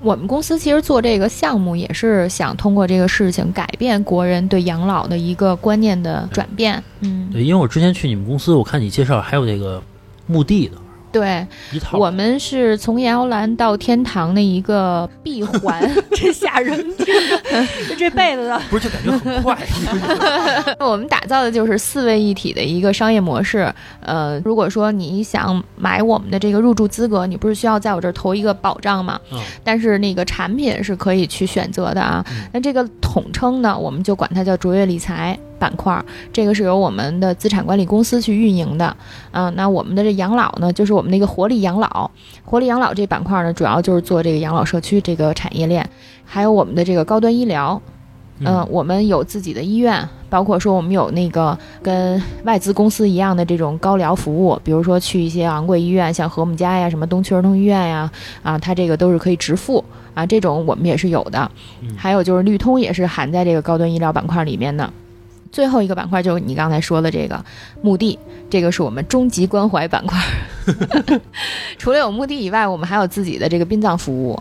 [0.00, 6.82] 我们公司其实做这个项目，也是想通过这个事情改变国人对养老的一个观念的转变。
[7.02, 9.80] 嗯，对，因为我之前去你们公司，我看你介绍还有这个
[10.26, 10.76] 墓地的，
[11.12, 11.46] 对，
[11.92, 15.80] 我们是从阎摇篮到天堂的一个闭环。
[16.12, 17.06] 真吓人，听
[17.88, 18.60] 着这辈子的。
[18.70, 19.56] 不是就感觉很快，
[20.80, 23.72] 我们打造的就是四位一体的一个商业模式。
[24.00, 29.20] 呃，如果说你想买我们的这个入驻资格，你不是需要在我这儿投一个保障吗？
[29.32, 32.24] 嗯但是那个产品是可以去选择的啊。
[32.30, 38.96] 嗯那这个统称呢，我们就管它叫卓越理财板块儿，这个是由我们的资产管理公司去运营的。
[39.30, 42.10] 啊、那我们的这养老呢，就是我们那个活力养老，
[42.44, 45.88] 活力养老这板块儿呢，主要就是做这个养老社区这个产业链，
[46.24, 47.80] 还有我们的这个高端医疗。
[48.44, 58.10] 嗯、我们有自己的医院，包括说我们有那个跟外资公司一样的这种高疗服务，比如说去一些昂贵医院，像和睦家呀、什么东区儿童医院呀，
[58.42, 59.84] 啊，它这个都是可以直付
[60.14, 61.48] 啊，这种我们也是有的。
[61.82, 64.92] 嗯还有就是绿通也是含在这个高端医疗板块里面的。
[65.52, 67.44] 最后一个板块就是你刚才说的这个
[67.82, 70.18] 墓地，这个是我们终极关怀板块。
[71.76, 74.40] 除了有墓地以外，我们还有自己的这个殡葬服务，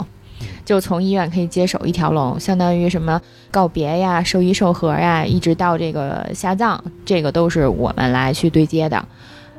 [0.63, 9.05] 就从医院可以接手一条龙，相当于什么告别呀、寿衣寿盒呀，一直到这个下葬，这个都是我们来去对接的。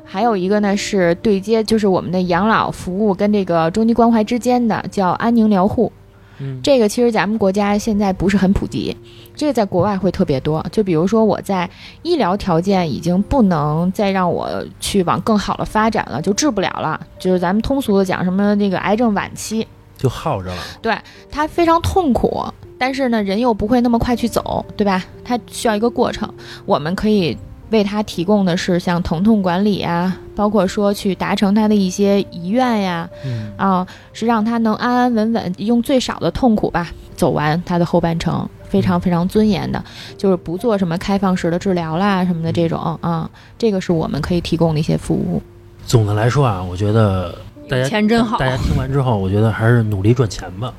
[0.05, 5.91] 还有一个呢是对接，就是我们的养老服务跟这个终极关怀之间的，叫安宁疗护。
[6.39, 8.95] 嗯这个其实咱们国家现在不是很普及，
[9.35, 10.65] 这个在国外会特别多。
[10.71, 11.69] 就比如说我在
[12.01, 16.99] 医疗条件已经不能再让我去往更好的发展了，就治不了了。
[17.19, 19.67] 就是咱们通俗的讲，什么那个癌症晚期，
[19.97, 20.61] 就耗着了。
[20.81, 20.97] 对
[21.31, 22.43] 它非常痛苦，
[22.77, 25.03] 但是呢，人又不会那么快去走，对吧？
[25.23, 26.31] 它需要一个过程。
[26.65, 27.37] 我们可以
[27.73, 39.83] 为他提供的是像疼痛管理啊，包括说去达成他的一些遗愿呀，嗯啊，是让他能安安稳稳，用最少的痛苦吧，走完他的后半程，非常非常尊严的，
[40.17, 45.41] 就是不做什么开放式的治疗啦什么的这种啊，这个是我们可以提供的一些服务。
[45.85, 47.35] 总的来说啊，我觉得
[47.67, 50.71] 大家钱真好大家听完之后，我觉得还是努力赚钱吧。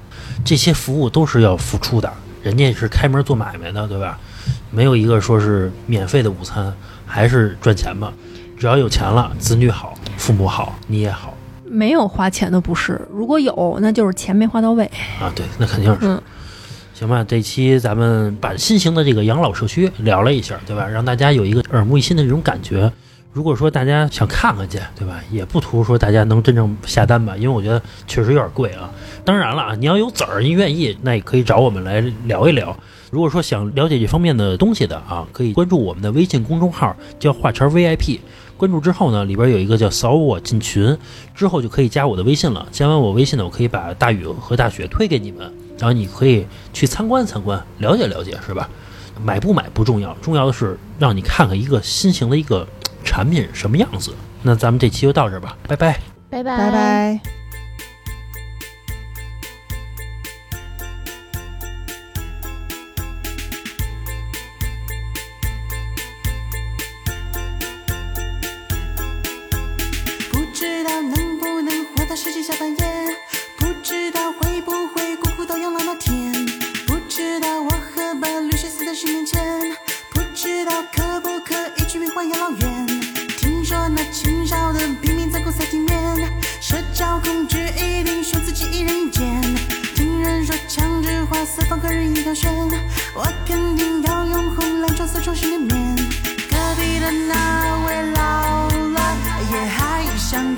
[0.45, 2.11] 这些服务都是要付出的，
[2.43, 4.19] 人家是开门做买卖的，对吧？
[4.71, 6.73] 没有一个说是免费的午餐，
[7.07, 8.13] 还是赚钱吧。
[8.59, 11.35] 只要有钱了，子女好，父母好，你也好
[11.65, 14.85] 没有花钱的不是，如果有，那就是钱没花到位。
[15.21, 15.33] 啊。
[15.35, 16.07] 对，那肯定是。
[16.07, 16.23] 嗯
[16.97, 20.87] 行吧，这期咱们把新型的这个养老社区聊了一下，对吧？
[20.87, 22.91] 让大家有一个耳目一新的这种感觉。
[23.33, 25.21] 如果说大家想看看去，对吧？
[25.29, 28.89] 也不图说大家能真正下单吧，因为我觉得确实有点贵啊。
[29.25, 32.75] 当然了啊，你要有籽儿，你愿意，那也可以找我们来聊一聊。
[33.15, 38.19] 如果说想了解这方面的东西的啊，可以关注我们的微信公众号，叫“画圈 VIP”。
[38.57, 40.99] 关注之后呢，里边有一个叫“扫我进群”，
[41.33, 42.67] 之后就可以加我的微信了。
[42.73, 45.49] 加完我微信呢，我可以把大宇和大雪推给你们，
[45.79, 48.69] 然后你可以去参观参观，了解了解，是吧？
[49.23, 52.67] 买不买不重要，重要的是让你看看一个新型的一个
[53.05, 54.13] 产品什么样子。
[54.43, 56.01] 那咱们这期就到这儿吧，拜拜。
[56.29, 57.44] 拜拜拜拜。
[78.95, 79.43] 十年前，
[80.11, 82.87] 不知道可不可以去病患养老院。
[83.37, 86.31] 听说那清少的平民在公赛体面，
[86.61, 89.43] 社交恐惧一定说自己一人一间。
[89.97, 92.53] 听人说强制化四方个人一条线，
[93.15, 95.97] 我肯定要用红蓝装色装饰绵绵。
[96.49, 99.17] 隔壁的那位老了，
[99.51, 100.55] 也还像